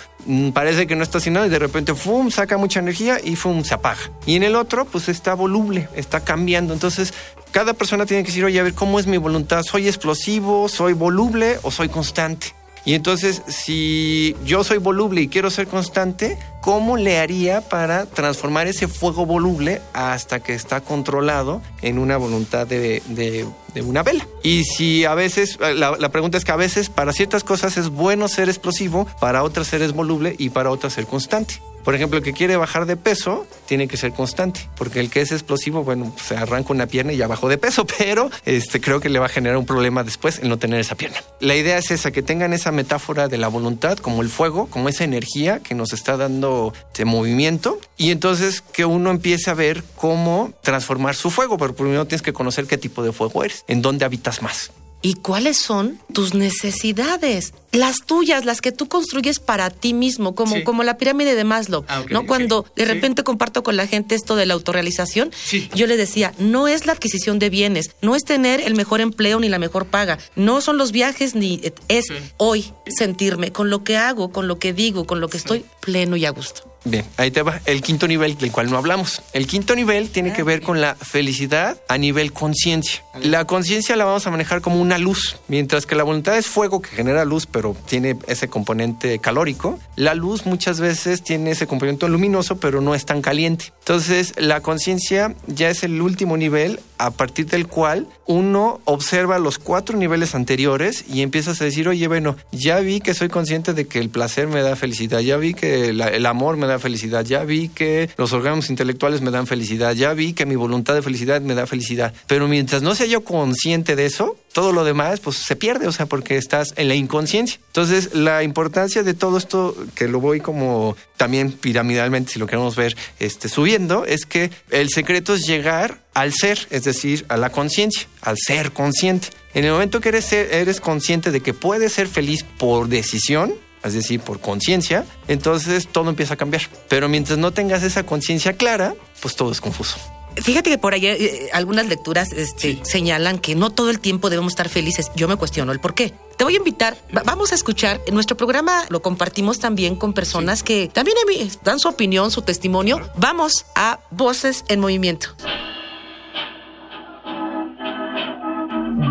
parece 0.53 0.87
que 0.87 0.95
no 0.95 1.03
está 1.03 1.19
haciendo 1.19 1.39
nada 1.39 1.47
y 1.47 1.51
de 1.51 1.59
repente, 1.59 1.93
¡fum!, 1.93 2.31
saca 2.31 2.57
mucha 2.57 2.79
energía 2.79 3.19
y 3.23 3.35
¡fum!, 3.35 3.63
se 3.63 3.73
apaga. 3.73 4.11
Y 4.25 4.35
en 4.35 4.43
el 4.43 4.55
otro, 4.55 4.85
pues 4.85 5.09
está 5.09 5.33
voluble, 5.33 5.89
está 5.95 6.21
cambiando. 6.21 6.73
Entonces, 6.73 7.13
cada 7.51 7.73
persona 7.73 8.05
tiene 8.05 8.23
que 8.23 8.27
decir, 8.27 8.45
oye, 8.45 8.59
a 8.59 8.63
ver, 8.63 8.73
¿cómo 8.73 8.99
es 8.99 9.07
mi 9.07 9.17
voluntad? 9.17 9.63
¿Soy 9.63 9.87
explosivo, 9.87 10.69
soy 10.69 10.93
voluble 10.93 11.59
o 11.63 11.71
soy 11.71 11.89
constante? 11.89 12.58
Y 12.85 12.93
entonces, 12.93 13.41
si 13.47 14.35
yo 14.45 14.63
soy 14.63 14.77
voluble 14.77 15.21
y 15.21 15.27
quiero 15.27 15.49
ser 15.49 15.67
constante, 15.67 16.37
¿cómo 16.61 16.97
le 16.97 17.19
haría 17.19 17.61
para 17.61 18.05
transformar 18.05 18.67
ese 18.67 18.87
fuego 18.87 19.25
voluble 19.25 19.81
hasta 19.93 20.39
que 20.39 20.53
está 20.53 20.81
controlado 20.81 21.61
en 21.81 21.99
una 21.99 22.17
voluntad 22.17 22.67
de, 22.67 23.45
una 23.83 24.03
vela? 24.03 24.27
Y 24.43 24.63
si 24.63 25.05
a 25.05 25.13
veces, 25.13 25.57
la, 25.59 26.09
pregunta 26.09 26.37
es 26.37 26.45
que 26.45 26.51
a 26.51 26.57
veces 26.57 26.89
para 26.89 27.13
ciertas 27.13 27.43
cosas 27.43 27.77
es 27.77 27.89
bueno 27.89 28.27
ser 28.27 28.49
explosivo, 28.49 29.07
para 29.19 29.43
otras 29.43 29.67
ser 29.67 29.79
voluble 29.93 30.35
y 30.37 30.49
para 30.49 30.71
otras 30.71 30.93
ser 30.93 31.05
constante. 31.05 31.61
Por 31.83 31.95
ejemplo, 31.95 32.17
el 32.17 32.23
que 32.23 32.33
quiere 32.33 32.57
bajar 32.57 32.85
de 32.85 32.97
peso 32.97 33.45
tiene 33.65 33.87
que 33.87 33.97
ser 33.97 34.13
constante, 34.13 34.69
porque 34.77 34.99
el 34.99 35.09
que 35.09 35.21
es 35.21 35.31
explosivo, 35.31 35.83
bueno, 35.83 36.13
se 36.21 36.35
arranca 36.35 36.73
una 36.73 36.87
pierna 36.87 37.13
y 37.13 37.17
ya 37.17 37.27
bajó 37.27 37.49
de 37.49 37.57
peso, 37.57 37.85
pero 37.97 38.29
este, 38.45 38.81
creo 38.81 38.99
que 38.99 39.09
le 39.09 39.19
va 39.19 39.27
a 39.27 39.29
generar 39.29 39.57
un 39.57 39.65
problema 39.65 40.03
después 40.03 40.39
el 40.39 40.49
no 40.49 40.57
tener 40.57 40.79
esa 40.79 40.95
pierna. 40.95 41.17
La 41.39 41.55
idea 41.55 41.77
es 41.77 41.91
esa, 41.91 42.11
que 42.11 42.21
tengan 42.21 42.53
esa 42.53 42.71
metáfora 42.71 43.27
de 43.27 43.37
la 43.37 43.47
voluntad 43.47 43.97
como 43.97 44.21
el 44.21 44.29
fuego, 44.29 44.67
como 44.67 44.89
esa 44.89 45.03
energía 45.03 45.59
que 45.59 45.75
nos 45.75 45.93
está 45.93 46.17
dando 46.17 46.73
de 46.97 47.05
movimiento, 47.05 47.79
y 47.97 48.11
entonces 48.11 48.61
que 48.61 48.85
uno 48.85 49.11
empiece 49.11 49.49
a 49.49 49.53
ver 49.53 49.83
cómo 49.95 50.51
transformar 50.61 51.15
su 51.15 51.29
fuego, 51.29 51.57
pero 51.57 51.75
primero 51.75 52.05
tienes 52.07 52.21
que 52.21 52.33
conocer 52.33 52.65
qué 52.65 52.77
tipo 52.77 53.03
de 53.03 53.11
fuego 53.11 53.43
eres, 53.43 53.63
en 53.67 53.81
dónde 53.81 54.05
habitas 54.05 54.41
más 54.41 54.71
y 55.01 55.13
cuáles 55.15 55.57
son 55.57 55.99
tus 56.13 56.33
necesidades, 56.33 57.53
las 57.71 58.05
tuyas, 58.05 58.45
las 58.45 58.61
que 58.61 58.71
tú 58.71 58.87
construyes 58.87 59.39
para 59.39 59.69
ti 59.69 59.93
mismo, 59.93 60.35
como, 60.35 60.57
sí. 60.57 60.63
como 60.63 60.83
la 60.83 60.97
pirámide 60.97 61.35
de 61.35 61.43
Maslow, 61.43 61.85
ah, 61.87 62.01
okay, 62.01 62.13
¿no? 62.13 62.19
Okay. 62.19 62.27
Cuando 62.27 62.65
de 62.75 62.85
repente 62.85 63.21
sí. 63.21 63.23
comparto 63.23 63.63
con 63.63 63.77
la 63.77 63.87
gente 63.87 64.15
esto 64.15 64.35
de 64.35 64.45
la 64.45 64.55
autorrealización, 64.55 65.31
sí. 65.33 65.69
yo 65.73 65.87
le 65.87 65.95
decía, 65.95 66.33
no 66.37 66.67
es 66.67 66.85
la 66.85 66.93
adquisición 66.93 67.39
de 67.39 67.49
bienes, 67.49 67.91
no 68.01 68.15
es 68.15 68.23
tener 68.23 68.61
el 68.61 68.75
mejor 68.75 69.01
empleo 69.01 69.39
ni 69.39 69.49
la 69.49 69.59
mejor 69.59 69.85
paga, 69.85 70.19
no 70.35 70.61
son 70.61 70.77
los 70.77 70.91
viajes 70.91 71.35
ni 71.35 71.61
es 71.87 72.05
hoy 72.37 72.73
sentirme 72.87 73.51
con 73.51 73.69
lo 73.69 73.83
que 73.83 73.97
hago, 73.97 74.31
con 74.31 74.47
lo 74.47 74.59
que 74.59 74.73
digo, 74.73 75.05
con 75.05 75.21
lo 75.21 75.29
que 75.29 75.37
estoy 75.37 75.65
pleno 75.81 76.15
y 76.15 76.25
a 76.25 76.31
gusto. 76.31 76.68
Bien, 76.85 77.05
ahí 77.17 77.29
te 77.29 77.41
va 77.41 77.59
el 77.65 77.81
quinto 77.81 78.07
nivel 78.07 78.37
del 78.37 78.51
cual 78.51 78.69
no 78.69 78.77
hablamos. 78.77 79.21
El 79.33 79.47
quinto 79.47 79.75
nivel 79.75 80.09
tiene 80.09 80.33
que 80.33 80.43
ver 80.43 80.61
con 80.61 80.79
la 80.79 80.95
felicidad 80.95 81.77
a 81.87 81.97
nivel 81.97 82.31
conciencia. 82.31 83.03
La 83.21 83.45
conciencia 83.45 83.95
la 83.95 84.05
vamos 84.05 84.25
a 84.27 84.31
manejar 84.31 84.61
como 84.61 84.81
una 84.81 84.97
luz, 84.97 85.37
mientras 85.47 85.85
que 85.85 85.95
la 85.95 86.03
voluntad 86.03 86.37
es 86.37 86.47
fuego 86.47 86.81
que 86.81 86.89
genera 86.89 87.25
luz, 87.25 87.45
pero 87.45 87.75
tiene 87.85 88.17
ese 88.27 88.47
componente 88.47 89.19
calórico. 89.19 89.77
La 89.95 90.13
luz 90.13 90.45
muchas 90.45 90.79
veces 90.79 91.21
tiene 91.21 91.51
ese 91.51 91.67
componente 91.67 92.07
luminoso, 92.07 92.59
pero 92.59 92.79
no 92.79 92.95
es 92.95 93.05
tan 93.05 93.21
caliente. 93.21 93.73
Entonces, 93.79 94.33
la 94.37 94.61
conciencia 94.61 95.35
ya 95.47 95.69
es 95.69 95.83
el 95.83 96.01
último 96.01 96.37
nivel 96.37 96.79
a 96.97 97.11
partir 97.11 97.47
del 97.47 97.67
cual 97.67 98.07
uno 98.25 98.81
observa 98.85 99.39
los 99.39 99.57
cuatro 99.57 99.97
niveles 99.97 100.35
anteriores 100.35 101.05
y 101.07 101.21
empiezas 101.21 101.59
a 101.61 101.65
decir, 101.65 101.87
oye, 101.87 102.07
bueno, 102.07 102.35
ya 102.51 102.79
vi 102.79 102.99
que 102.99 103.13
soy 103.13 103.29
consciente 103.29 103.73
de 103.73 103.87
que 103.87 103.99
el 103.99 104.09
placer 104.09 104.47
me 104.47 104.61
da 104.61 104.75
felicidad, 104.75 105.19
ya 105.19 105.37
vi 105.37 105.53
que 105.53 105.89
el 105.89 106.25
amor 106.25 106.57
me 106.57 106.67
da 106.67 106.68
felicidad, 106.77 107.25
ya 107.25 107.43
vi 107.43 107.69
que 107.69 108.09
los 108.17 108.33
órganos 108.33 108.69
intelectuales 108.69 109.21
me 109.21 109.31
dan 109.31 109.47
felicidad, 109.47 109.95
ya 109.95 110.13
vi 110.13 110.33
que 110.33 110.45
mi 110.45 110.55
voluntad 110.55 110.93
de 110.93 111.01
felicidad 111.01 111.41
me 111.41 111.55
da 111.55 111.65
felicidad. 111.65 112.13
Pero 112.27 112.47
mientras 112.47 112.83
no 112.83 112.93
sea 112.93 113.07
yo 113.07 113.23
consciente 113.23 113.95
de 113.95 114.05
eso, 114.05 114.37
todo 114.53 114.73
lo 114.73 114.83
demás 114.83 115.19
pues 115.19 115.37
se 115.37 115.55
pierde, 115.55 115.87
o 115.87 115.91
sea, 115.91 116.05
porque 116.05 116.37
estás 116.37 116.73
en 116.75 116.87
la 116.87 116.95
inconsciencia. 116.95 117.59
Entonces, 117.67 118.13
la 118.13 118.43
importancia 118.43 119.03
de 119.03 119.13
todo 119.13 119.37
esto, 119.37 119.75
que 119.95 120.07
lo 120.07 120.19
voy 120.19 120.41
como 120.41 120.97
también 121.17 121.51
piramidalmente, 121.51 122.33
si 122.33 122.39
lo 122.39 122.47
queremos 122.47 122.75
ver, 122.75 122.95
este, 123.19 123.49
subiendo, 123.49 124.05
es 124.05 124.25
que 124.25 124.51
el 124.69 124.89
secreto 124.89 125.33
es 125.33 125.47
llegar 125.47 125.99
al 126.13 126.33
ser, 126.33 126.67
es 126.69 126.83
decir, 126.83 127.25
a 127.29 127.37
la 127.37 127.49
conciencia, 127.51 128.07
al 128.21 128.37
ser 128.37 128.71
consciente. 128.71 129.29
En 129.53 129.65
el 129.65 129.71
momento 129.71 130.01
que 130.01 130.09
eres, 130.09 130.31
eres 130.33 130.81
consciente 130.81 131.31
de 131.31 131.41
que 131.41 131.53
puedes 131.53 131.93
ser 131.93 132.07
feliz 132.07 132.43
por 132.57 132.87
decisión, 132.87 133.53
es 133.83 133.93
decir, 133.93 134.19
por 134.21 134.39
conciencia, 134.39 135.05
entonces 135.27 135.87
todo 135.87 136.09
empieza 136.09 136.33
a 136.33 136.37
cambiar. 136.37 136.63
Pero 136.87 137.07
mientras 137.09 137.37
no 137.37 137.51
tengas 137.51 137.83
esa 137.83 138.03
conciencia 138.03 138.53
clara, 138.53 138.93
pues 139.21 139.35
todo 139.35 139.51
es 139.51 139.61
confuso. 139.61 139.97
Fíjate 140.35 140.69
que 140.69 140.77
por 140.77 140.93
ahí 140.93 141.05
eh, 141.07 141.49
algunas 141.53 141.87
lecturas 141.87 142.31
este, 142.31 142.79
señalan 142.83 143.39
que 143.39 143.55
no 143.55 143.71
todo 143.71 143.89
el 143.89 143.99
tiempo 143.99 144.29
debemos 144.29 144.53
estar 144.53 144.69
felices. 144.69 145.11
Yo 145.15 145.27
me 145.27 145.35
cuestiono 145.35 145.71
el 145.71 145.79
por 145.79 145.95
qué. 145.95 146.13
Te 146.37 146.43
voy 146.45 146.53
a 146.53 146.57
invitar, 146.57 146.95
va- 147.15 147.23
vamos 147.25 147.51
a 147.51 147.55
escuchar, 147.55 147.99
en 148.05 148.13
nuestro 148.13 148.37
programa 148.37 148.85
lo 148.89 149.01
compartimos 149.01 149.59
también 149.59 149.95
con 149.97 150.13
personas 150.13 150.63
que 150.63 150.87
también 150.93 151.17
dan 151.63 151.79
su 151.79 151.89
opinión, 151.89 152.31
su 152.31 152.43
testimonio. 152.43 153.01
Vamos 153.17 153.65
a 153.75 153.99
Voces 154.11 154.63
en 154.69 154.79
Movimiento. 154.79 155.29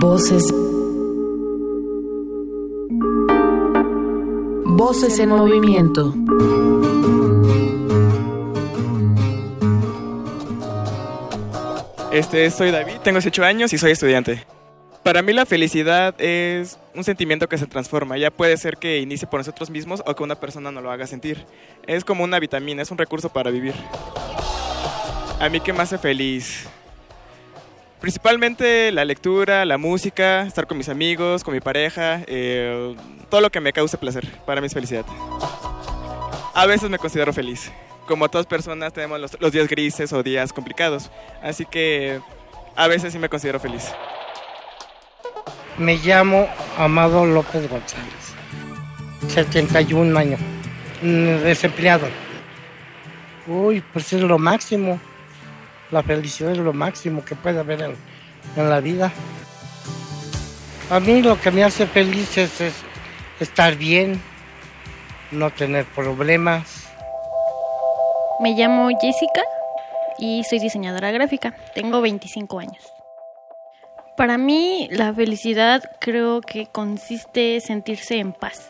Voces. 0.01 0.45
Voces 4.79 5.19
en 5.19 5.31
movimiento. 5.31 6.15
Este, 12.13 12.49
soy 12.53 12.71
David, 12.71 12.99
tengo 13.03 13.17
18 13.19 13.45
años 13.45 13.73
y 13.73 13.79
soy 13.79 13.91
estudiante. 13.91 14.47
Para 15.03 15.21
mí 15.23 15.33
la 15.33 15.47
felicidad 15.47 16.15
es 16.21 16.79
un 16.95 17.03
sentimiento 17.03 17.49
que 17.49 17.59
se 17.59 17.67
transforma. 17.67 18.19
Ya 18.19 18.31
puede 18.31 18.57
ser 18.57 18.77
que 18.77 19.01
inicie 19.01 19.27
por 19.27 19.41
nosotros 19.41 19.69
mismos 19.69 20.01
o 20.07 20.15
que 20.15 20.23
una 20.23 20.37
persona 20.37 20.71
nos 20.71 20.85
lo 20.85 20.93
haga 20.93 21.09
sentir. 21.09 21.45
Es 21.89 22.05
como 22.05 22.23
una 22.23 22.39
vitamina, 22.39 22.81
es 22.81 22.93
un 22.93 22.99
recurso 22.99 23.31
para 23.31 23.51
vivir. 23.51 23.75
A 25.41 25.49
mí 25.49 25.59
qué 25.59 25.73
me 25.73 25.83
hace 25.83 25.99
feliz. 25.99 26.69
Principalmente 28.01 28.93
la 28.93 29.05
lectura, 29.05 29.65
la 29.65 29.77
música, 29.77 30.43
estar 30.43 30.67
con 30.67 30.79
mis 30.79 30.89
amigos, 30.89 31.43
con 31.43 31.53
mi 31.53 31.61
pareja, 31.61 32.23
eh, 32.27 32.95
todo 33.29 33.41
lo 33.41 33.51
que 33.51 33.61
me 33.61 33.73
cause 33.73 33.99
placer. 33.99 34.27
Para 34.47 34.61
mí 34.61 34.69
es 34.69 34.75
felicidad. 34.75 35.05
A 36.55 36.67
veces 36.67 36.89
me 36.91 36.99
considero 36.99 37.33
feliz. 37.33 37.73
Como 38.07 38.29
todas 38.29 38.47
personas 38.47 38.93
tenemos 38.93 39.21
los, 39.21 39.41
los 39.41 39.53
días 39.53 39.69
grises 39.69 40.13
o 40.13 40.23
días 40.23 40.53
complicados. 40.53 41.11
Así 41.43 41.65
que 41.65 42.21
a 42.77 42.87
veces 42.87 43.13
sí 43.13 43.19
me 43.19 43.29
considero 43.29 43.59
feliz. 43.59 43.93
Me 45.79 45.97
llamo 45.97 46.49
Amado 46.77 47.25
López 47.25 47.69
González, 47.69 48.35
71 49.29 50.19
años, 50.19 50.41
mm, 51.03 51.45
desempleado. 51.45 52.09
Uy, 53.47 53.83
pues 53.93 54.13
es 54.13 54.21
lo 54.21 54.39
máximo. 54.39 55.01
La 55.91 56.03
felicidad 56.03 56.53
es 56.53 56.59
lo 56.59 56.73
máximo 56.73 57.25
que 57.25 57.35
puede 57.35 57.59
haber 57.61 57.83
en, 58.57 58.69
la 58.69 58.81
vida. 58.81 59.11
A 60.91 61.01
mí 61.01 61.23
lo 61.23 61.41
que 61.41 61.51
me 61.51 61.65
hace 61.65 61.87
feliz 61.87 62.37
es, 62.37 62.61
es 62.61 62.75
estar 63.41 63.77
bien, 63.77 64.21
no 65.31 65.51
tener 65.51 65.85
problemas. 65.87 66.89
Me 68.41 68.53
llamo 68.53 68.89
Jessica 69.01 69.43
y 70.19 70.45
soy 70.45 70.59
diseñadora 70.59 71.11
gráfica. 71.11 71.55
Tengo 71.75 72.01
25 72.01 72.59
años. 72.59 72.93
Para 74.17 74.37
mí 74.37 74.89
la 74.91 75.15
felicidad 75.15 75.83
creo 76.01 76.41
que 76.41 76.67
consiste 76.67 77.55
en 77.55 77.61
sentirse 77.61 78.19
en 78.19 78.33
paz, 78.33 78.69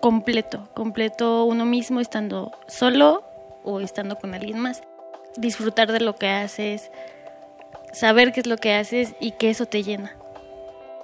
completo, 0.00 0.68
completo 0.74 1.44
uno 1.44 1.64
mismo 1.64 2.00
estando 2.00 2.50
solo 2.66 3.22
o 3.62 3.80
estando 3.80 4.16
con 4.16 4.34
alguien 4.34 4.58
más. 4.58 4.82
Disfrutar 5.36 5.92
de 5.92 6.00
lo 6.00 6.16
que 6.16 6.28
haces, 6.28 6.90
saber 7.92 8.32
qué 8.32 8.40
es 8.40 8.46
lo 8.46 8.56
que 8.56 8.74
haces 8.74 9.14
y 9.20 9.32
que 9.32 9.50
eso 9.50 9.66
te 9.66 9.82
llena. 9.82 10.14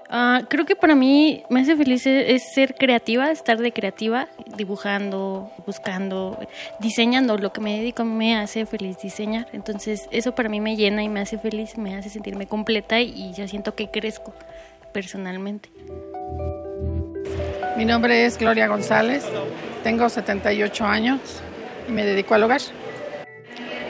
Ah, 0.08 0.42
creo 0.48 0.64
que 0.66 0.76
para 0.76 0.94
mí 0.94 1.42
me 1.50 1.60
hace 1.60 1.74
feliz 1.76 2.06
e- 2.06 2.34
es 2.34 2.52
ser 2.54 2.76
creativa, 2.76 3.30
estar 3.30 3.58
de 3.58 3.72
creativa, 3.72 4.28
dibujando, 4.56 5.50
buscando, 5.66 6.38
diseñando. 6.78 7.36
Lo 7.38 7.52
que 7.52 7.60
me 7.60 7.76
dedico 7.78 8.04
me 8.04 8.36
hace 8.36 8.66
feliz 8.66 8.98
diseñar. 8.98 9.48
Entonces 9.52 10.08
eso 10.12 10.32
para 10.34 10.48
mí 10.48 10.60
me 10.60 10.76
llena 10.76 11.02
y 11.02 11.08
me 11.08 11.20
hace 11.20 11.38
feliz, 11.38 11.76
me 11.76 11.96
hace 11.96 12.08
sentirme 12.08 12.46
completa 12.46 13.00
y 13.00 13.32
yo 13.34 13.48
siento 13.48 13.74
que 13.74 13.90
crezco 13.90 14.32
personalmente. 14.92 15.70
Mi 17.76 17.84
nombre 17.84 18.24
es 18.24 18.38
Gloria 18.38 18.68
González, 18.68 19.24
tengo 19.82 20.08
78 20.08 20.84
años 20.84 21.20
y 21.88 21.92
me 21.92 22.04
dedico 22.04 22.34
al 22.34 22.44
hogar. 22.44 22.60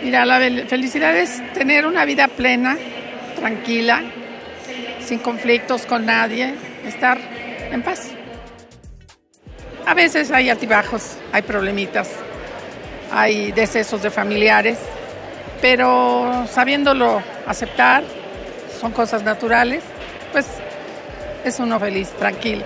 Mira, 0.03 0.25
la 0.25 0.39
fel- 0.39 0.67
felicidad 0.69 1.17
es 1.17 1.43
tener 1.53 1.87
una 1.87 2.05
vida 2.05 2.29
plena, 2.29 2.77
tranquila, 3.37 4.03
sin 5.05 5.19
conflictos 5.19 5.87
con 5.87 6.07
nadie, 6.07 6.55
estar 6.87 7.19
en 7.71 7.83
paz. 7.83 8.11
A 9.87 9.95
veces 9.95 10.31
hay 10.31 10.51
altibajos, 10.51 11.17
hay 11.33 11.43
problemitas, 11.43 12.11
hay 13.13 13.53
decesos 13.53 14.03
de 14.03 14.11
familiares, 14.11 14.79
pero 15.61 16.47
sabiéndolo 16.51 17.23
aceptar, 17.47 18.03
son 18.81 18.93
cosas 18.93 19.23
naturales, 19.23 19.83
pues 20.33 20.47
es 21.45 21.59
uno 21.61 21.79
feliz, 21.79 22.09
tranquilo. 22.19 22.65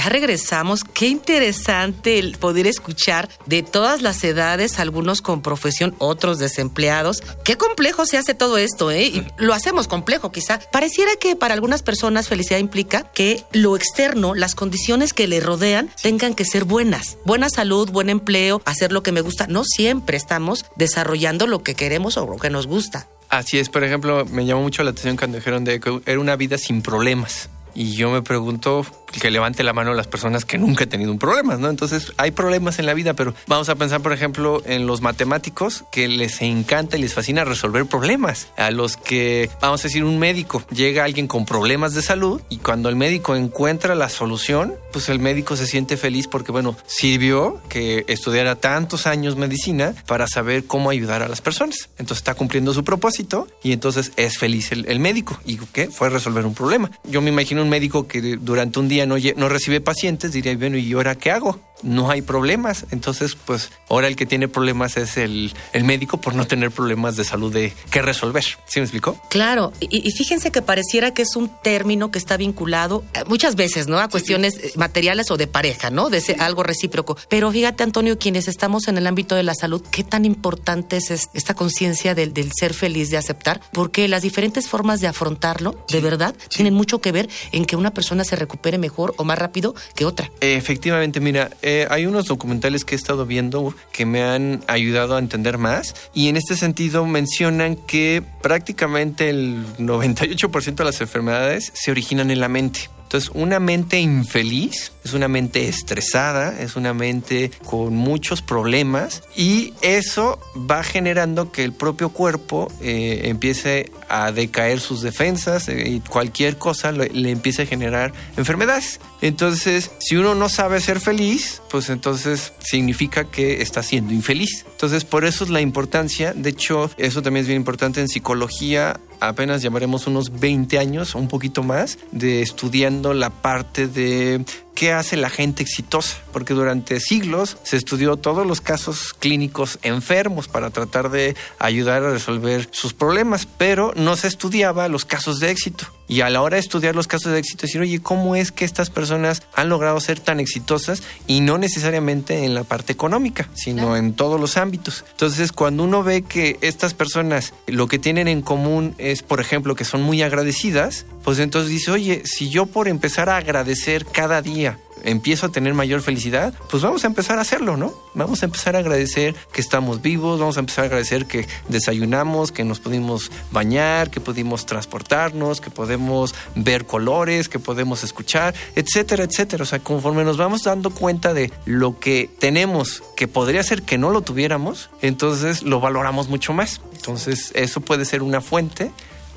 Ya 0.00 0.08
regresamos. 0.08 0.82
Qué 0.82 1.08
interesante 1.08 2.18
el 2.18 2.38
poder 2.38 2.66
escuchar 2.66 3.28
de 3.44 3.62
todas 3.62 4.00
las 4.00 4.24
edades, 4.24 4.78
algunos 4.78 5.20
con 5.20 5.42
profesión, 5.42 5.94
otros 5.98 6.38
desempleados. 6.38 7.22
Qué 7.44 7.58
complejo 7.58 8.06
se 8.06 8.16
hace 8.16 8.32
todo 8.32 8.56
esto, 8.56 8.90
¿eh? 8.90 9.02
Y 9.02 9.26
lo 9.36 9.52
hacemos 9.52 9.88
complejo, 9.88 10.32
quizá. 10.32 10.58
Pareciera 10.72 11.10
que 11.20 11.36
para 11.36 11.52
algunas 11.52 11.82
personas 11.82 12.28
felicidad 12.28 12.56
implica 12.56 13.12
que 13.12 13.44
lo 13.52 13.76
externo, 13.76 14.34
las 14.34 14.54
condiciones 14.54 15.12
que 15.12 15.28
le 15.28 15.38
rodean, 15.38 15.90
tengan 16.00 16.32
que 16.32 16.46
ser 16.46 16.64
buenas. 16.64 17.18
Buena 17.26 17.50
salud, 17.50 17.90
buen 17.90 18.08
empleo, 18.08 18.62
hacer 18.64 18.92
lo 18.92 19.02
que 19.02 19.12
me 19.12 19.20
gusta. 19.20 19.48
No 19.48 19.64
siempre 19.64 20.16
estamos 20.16 20.64
desarrollando 20.76 21.46
lo 21.46 21.62
que 21.62 21.74
queremos 21.74 22.16
o 22.16 22.24
lo 22.26 22.38
que 22.38 22.48
nos 22.48 22.66
gusta. 22.66 23.06
Así 23.28 23.58
es, 23.58 23.68
por 23.68 23.84
ejemplo, 23.84 24.24
me 24.24 24.46
llamó 24.46 24.62
mucho 24.62 24.82
la 24.82 24.92
atención 24.92 25.18
cuando 25.18 25.36
dijeron 25.36 25.64
de 25.64 25.78
que 25.78 26.00
era 26.06 26.18
una 26.18 26.36
vida 26.36 26.56
sin 26.56 26.80
problemas. 26.80 27.50
Y 27.74 27.92
yo 27.92 28.10
me 28.10 28.22
pregunto 28.22 28.84
que 29.18 29.30
levante 29.30 29.62
la 29.62 29.72
mano 29.72 29.94
las 29.94 30.06
personas 30.06 30.44
que 30.44 30.58
nunca 30.58 30.84
han 30.84 30.90
tenido 30.90 31.10
un 31.10 31.18
problema, 31.18 31.56
¿no? 31.56 31.68
Entonces, 31.68 32.12
hay 32.16 32.30
problemas 32.30 32.78
en 32.78 32.86
la 32.86 32.94
vida, 32.94 33.14
pero 33.14 33.34
vamos 33.46 33.68
a 33.68 33.74
pensar, 33.74 34.00
por 34.00 34.12
ejemplo, 34.12 34.62
en 34.66 34.86
los 34.86 35.00
matemáticos 35.00 35.84
que 35.90 36.08
les 36.08 36.40
encanta 36.42 36.96
y 36.96 37.00
les 37.00 37.14
fascina 37.14 37.44
resolver 37.44 37.86
problemas. 37.86 38.48
A 38.56 38.70
los 38.70 38.96
que, 38.96 39.50
vamos 39.60 39.80
a 39.80 39.84
decir, 39.84 40.04
un 40.04 40.18
médico, 40.18 40.62
llega 40.70 41.04
alguien 41.04 41.26
con 41.26 41.44
problemas 41.44 41.94
de 41.94 42.02
salud 42.02 42.40
y 42.48 42.58
cuando 42.58 42.88
el 42.88 42.96
médico 42.96 43.36
encuentra 43.36 43.94
la 43.94 44.08
solución, 44.08 44.74
pues 44.92 45.08
el 45.08 45.18
médico 45.18 45.56
se 45.56 45.66
siente 45.66 45.96
feliz 45.96 46.26
porque, 46.28 46.52
bueno, 46.52 46.76
sirvió 46.86 47.60
que 47.68 48.04
estudiara 48.08 48.56
tantos 48.56 49.06
años 49.06 49.36
medicina 49.36 49.94
para 50.06 50.26
saber 50.26 50.64
cómo 50.64 50.90
ayudar 50.90 51.22
a 51.22 51.28
las 51.28 51.40
personas. 51.40 51.88
Entonces 51.98 52.18
está 52.18 52.34
cumpliendo 52.34 52.72
su 52.72 52.84
propósito 52.84 53.48
y 53.62 53.72
entonces 53.72 54.12
es 54.16 54.38
feliz 54.38 54.72
el, 54.72 54.86
el 54.86 55.00
médico. 55.00 55.38
¿Y 55.44 55.56
qué? 55.56 55.88
Fue 55.88 56.10
resolver 56.10 56.46
un 56.46 56.54
problema. 56.54 56.90
Yo 57.04 57.20
me 57.20 57.30
imagino 57.30 57.62
un 57.62 57.68
médico 57.68 58.06
que 58.06 58.36
durante 58.36 58.78
un 58.78 58.88
día 58.88 58.99
no, 59.06 59.48
recibe 59.48 59.80
pacientes, 59.80 60.32
diría, 60.32 60.56
bueno, 60.56 60.76
¿y 60.76 60.92
ahora 60.92 61.14
qué 61.16 61.30
hago? 61.30 61.60
No 61.82 62.10
hay 62.10 62.20
problemas. 62.20 62.84
Entonces, 62.90 63.34
pues 63.34 63.70
ahora 63.88 64.06
el 64.06 64.14
que 64.14 64.26
tiene 64.26 64.48
problemas 64.48 64.98
es 64.98 65.16
el, 65.16 65.54
el 65.72 65.84
médico 65.84 66.20
por 66.20 66.34
no 66.34 66.46
tener 66.46 66.70
problemas 66.70 67.16
de 67.16 67.24
salud 67.24 67.50
de 67.52 67.72
qué 67.90 68.02
resolver. 68.02 68.44
¿Sí 68.66 68.80
me 68.80 68.82
explicó? 68.82 69.18
Claro, 69.30 69.72
y, 69.80 70.06
y 70.06 70.10
fíjense 70.12 70.50
que 70.50 70.60
pareciera 70.60 71.14
que 71.14 71.22
es 71.22 71.36
un 71.36 71.50
término 71.62 72.10
que 72.10 72.18
está 72.18 72.36
vinculado 72.36 73.02
eh, 73.14 73.20
muchas 73.26 73.56
veces, 73.56 73.88
¿no? 73.88 73.98
A 73.98 74.08
cuestiones 74.08 74.56
eh, 74.58 74.72
materiales 74.76 75.30
o 75.30 75.38
de 75.38 75.46
pareja, 75.46 75.88
¿no? 75.90 76.10
De 76.10 76.20
algo 76.38 76.62
recíproco. 76.62 77.16
Pero 77.30 77.50
fíjate, 77.50 77.82
Antonio, 77.82 78.18
quienes 78.18 78.46
estamos 78.46 78.86
en 78.88 78.98
el 78.98 79.06
ámbito 79.06 79.34
de 79.34 79.42
la 79.42 79.54
salud, 79.54 79.82
qué 79.90 80.04
tan 80.04 80.26
importante 80.26 80.98
es 80.98 81.10
es- 81.10 81.30
esta 81.32 81.54
conciencia 81.54 82.14
del, 82.14 82.34
del 82.34 82.50
ser 82.52 82.74
feliz, 82.74 83.08
de 83.08 83.16
aceptar, 83.16 83.62
porque 83.72 84.06
las 84.06 84.20
diferentes 84.20 84.68
formas 84.68 85.00
de 85.00 85.06
afrontarlo, 85.06 85.82
de 85.88 86.00
verdad, 86.00 86.34
tienen 86.50 86.74
mucho 86.74 87.00
que 87.00 87.10
ver 87.10 87.30
en 87.52 87.64
que 87.64 87.76
una 87.76 87.92
persona 87.94 88.22
se 88.24 88.36
recupere 88.36 88.76
mejor 88.76 88.89
o 88.96 89.24
más 89.24 89.38
rápido 89.38 89.74
que 89.94 90.04
otra. 90.04 90.30
Efectivamente, 90.40 91.20
mira, 91.20 91.50
eh, 91.62 91.86
hay 91.90 92.06
unos 92.06 92.26
documentales 92.26 92.84
que 92.84 92.94
he 92.94 92.98
estado 92.98 93.26
viendo 93.26 93.74
que 93.92 94.06
me 94.06 94.22
han 94.22 94.62
ayudado 94.66 95.16
a 95.16 95.18
entender 95.18 95.58
más 95.58 95.94
y 96.14 96.28
en 96.28 96.36
este 96.36 96.56
sentido 96.56 97.06
mencionan 97.06 97.76
que 97.76 98.22
prácticamente 98.42 99.30
el 99.30 99.64
98% 99.78 100.74
de 100.74 100.84
las 100.84 101.00
enfermedades 101.00 101.72
se 101.74 101.90
originan 101.90 102.30
en 102.30 102.40
la 102.40 102.48
mente. 102.48 102.88
Entonces, 103.10 103.32
una 103.34 103.58
mente 103.58 103.98
infeliz 103.98 104.92
es 105.02 105.14
una 105.14 105.26
mente 105.26 105.68
estresada, 105.68 106.60
es 106.60 106.76
una 106.76 106.94
mente 106.94 107.50
con 107.64 107.96
muchos 107.96 108.40
problemas 108.40 109.24
y 109.36 109.74
eso 109.82 110.38
va 110.54 110.84
generando 110.84 111.50
que 111.50 111.64
el 111.64 111.72
propio 111.72 112.10
cuerpo 112.10 112.70
eh, 112.80 113.22
empiece 113.24 113.90
a 114.08 114.30
decaer 114.30 114.78
sus 114.78 115.02
defensas 115.02 115.68
eh, 115.68 115.88
y 115.88 115.98
cualquier 115.98 116.56
cosa 116.56 116.92
le, 116.92 117.08
le 117.08 117.32
empiece 117.32 117.62
a 117.62 117.66
generar 117.66 118.12
enfermedades. 118.36 119.00
Entonces, 119.22 119.90
si 119.98 120.16
uno 120.16 120.34
no 120.34 120.48
sabe 120.48 120.80
ser 120.80 121.00
feliz, 121.00 121.62
pues 121.70 121.90
entonces 121.90 122.52
significa 122.60 123.24
que 123.24 123.62
está 123.62 123.82
siendo 123.82 124.12
infeliz. 124.12 124.64
Entonces, 124.70 125.04
por 125.04 125.24
eso 125.24 125.44
es 125.44 125.50
la 125.50 125.60
importancia, 125.60 126.32
de 126.32 126.50
hecho, 126.50 126.90
eso 126.96 127.22
también 127.22 127.42
es 127.42 127.48
bien 127.48 127.60
importante 127.60 128.00
en 128.00 128.08
psicología, 128.08 128.98
apenas 129.20 129.62
llevaremos 129.62 130.06
unos 130.06 130.40
20 130.40 130.78
años, 130.78 131.14
un 131.14 131.28
poquito 131.28 131.62
más, 131.62 131.98
de 132.12 132.42
estudiando 132.42 133.14
la 133.14 133.30
parte 133.30 133.86
de 133.86 134.44
qué 134.74 134.92
hace 134.92 135.16
la 135.16 135.30
gente 135.30 135.62
exitosa, 135.62 136.18
porque 136.32 136.54
durante 136.54 137.00
siglos 137.00 137.58
se 137.62 137.76
estudió 137.76 138.16
todos 138.16 138.46
los 138.46 138.60
casos 138.60 139.14
clínicos 139.14 139.78
enfermos 139.82 140.48
para 140.48 140.70
tratar 140.70 141.10
de 141.10 141.36
ayudar 141.58 142.02
a 142.02 142.10
resolver 142.10 142.68
sus 142.70 142.94
problemas, 142.94 143.46
pero 143.46 143.92
no 143.96 144.16
se 144.16 144.28
estudiaba 144.28 144.88
los 144.88 145.04
casos 145.04 145.40
de 145.40 145.50
éxito. 145.50 145.86
Y 146.08 146.22
a 146.22 146.30
la 146.30 146.42
hora 146.42 146.56
de 146.56 146.60
estudiar 146.60 146.96
los 146.96 147.06
casos 147.06 147.30
de 147.30 147.38
éxito, 147.38 147.66
decir, 147.66 147.80
oye, 147.80 148.00
¿cómo 148.02 148.34
es 148.34 148.50
que 148.50 148.64
estas 148.64 148.90
personas 148.90 149.44
han 149.54 149.68
logrado 149.68 150.00
ser 150.00 150.18
tan 150.18 150.40
exitosas? 150.40 151.04
Y 151.28 151.40
no 151.40 151.56
necesariamente 151.56 152.44
en 152.44 152.54
la 152.54 152.64
parte 152.64 152.92
económica, 152.92 153.48
sino 153.54 153.96
en 153.96 154.14
todos 154.14 154.40
los 154.40 154.56
ámbitos. 154.56 155.04
Entonces, 155.12 155.52
cuando 155.52 155.84
uno 155.84 156.02
ve 156.02 156.22
que 156.22 156.58
estas 156.62 156.94
personas 156.94 157.54
lo 157.68 157.86
que 157.86 158.00
tienen 158.00 158.26
en 158.26 158.42
común 158.42 158.96
es, 158.98 159.22
por 159.22 159.40
ejemplo, 159.40 159.76
que 159.76 159.84
son 159.84 160.02
muy 160.02 160.22
agradecidas, 160.22 161.06
pues 161.24 161.38
entonces 161.38 161.70
dice, 161.70 161.90
oye, 161.90 162.22
si 162.24 162.48
yo 162.48 162.66
por 162.66 162.88
empezar 162.88 163.28
a 163.28 163.36
agradecer 163.36 164.06
cada 164.06 164.42
día 164.42 164.78
empiezo 165.04 165.46
a 165.46 165.48
tener 165.50 165.74
mayor 165.74 166.02
felicidad, 166.02 166.54
pues 166.68 166.82
vamos 166.82 167.04
a 167.04 167.06
empezar 167.06 167.38
a 167.38 167.42
hacerlo, 167.42 167.76
¿no? 167.76 167.94
Vamos 168.14 168.42
a 168.42 168.46
empezar 168.46 168.76
a 168.76 168.80
agradecer 168.80 169.34
que 169.52 169.60
estamos 169.60 170.02
vivos, 170.02 170.40
vamos 170.40 170.56
a 170.56 170.60
empezar 170.60 170.84
a 170.84 170.86
agradecer 170.86 171.26
que 171.26 171.46
desayunamos, 171.68 172.52
que 172.52 172.64
nos 172.64 172.80
pudimos 172.80 173.30
bañar, 173.50 174.10
que 174.10 174.20
pudimos 174.20 174.66
transportarnos, 174.66 175.60
que 175.60 175.70
podemos 175.70 176.34
ver 176.54 176.86
colores, 176.86 177.48
que 177.48 177.58
podemos 177.58 178.04
escuchar, 178.04 178.54
etcétera, 178.74 179.24
etcétera. 179.24 179.62
O 179.62 179.66
sea, 179.66 179.78
conforme 179.78 180.24
nos 180.24 180.36
vamos 180.36 180.64
dando 180.64 180.90
cuenta 180.90 181.34
de 181.34 181.52
lo 181.64 181.98
que 181.98 182.30
tenemos, 182.38 183.02
que 183.16 183.28
podría 183.28 183.62
ser 183.62 183.82
que 183.82 183.98
no 183.98 184.10
lo 184.10 184.22
tuviéramos, 184.22 184.90
entonces 185.02 185.62
lo 185.62 185.80
valoramos 185.80 186.28
mucho 186.28 186.52
más. 186.52 186.80
Entonces, 186.94 187.52
eso 187.54 187.80
puede 187.80 188.04
ser 188.04 188.22
una 188.22 188.40
fuente 188.40 188.90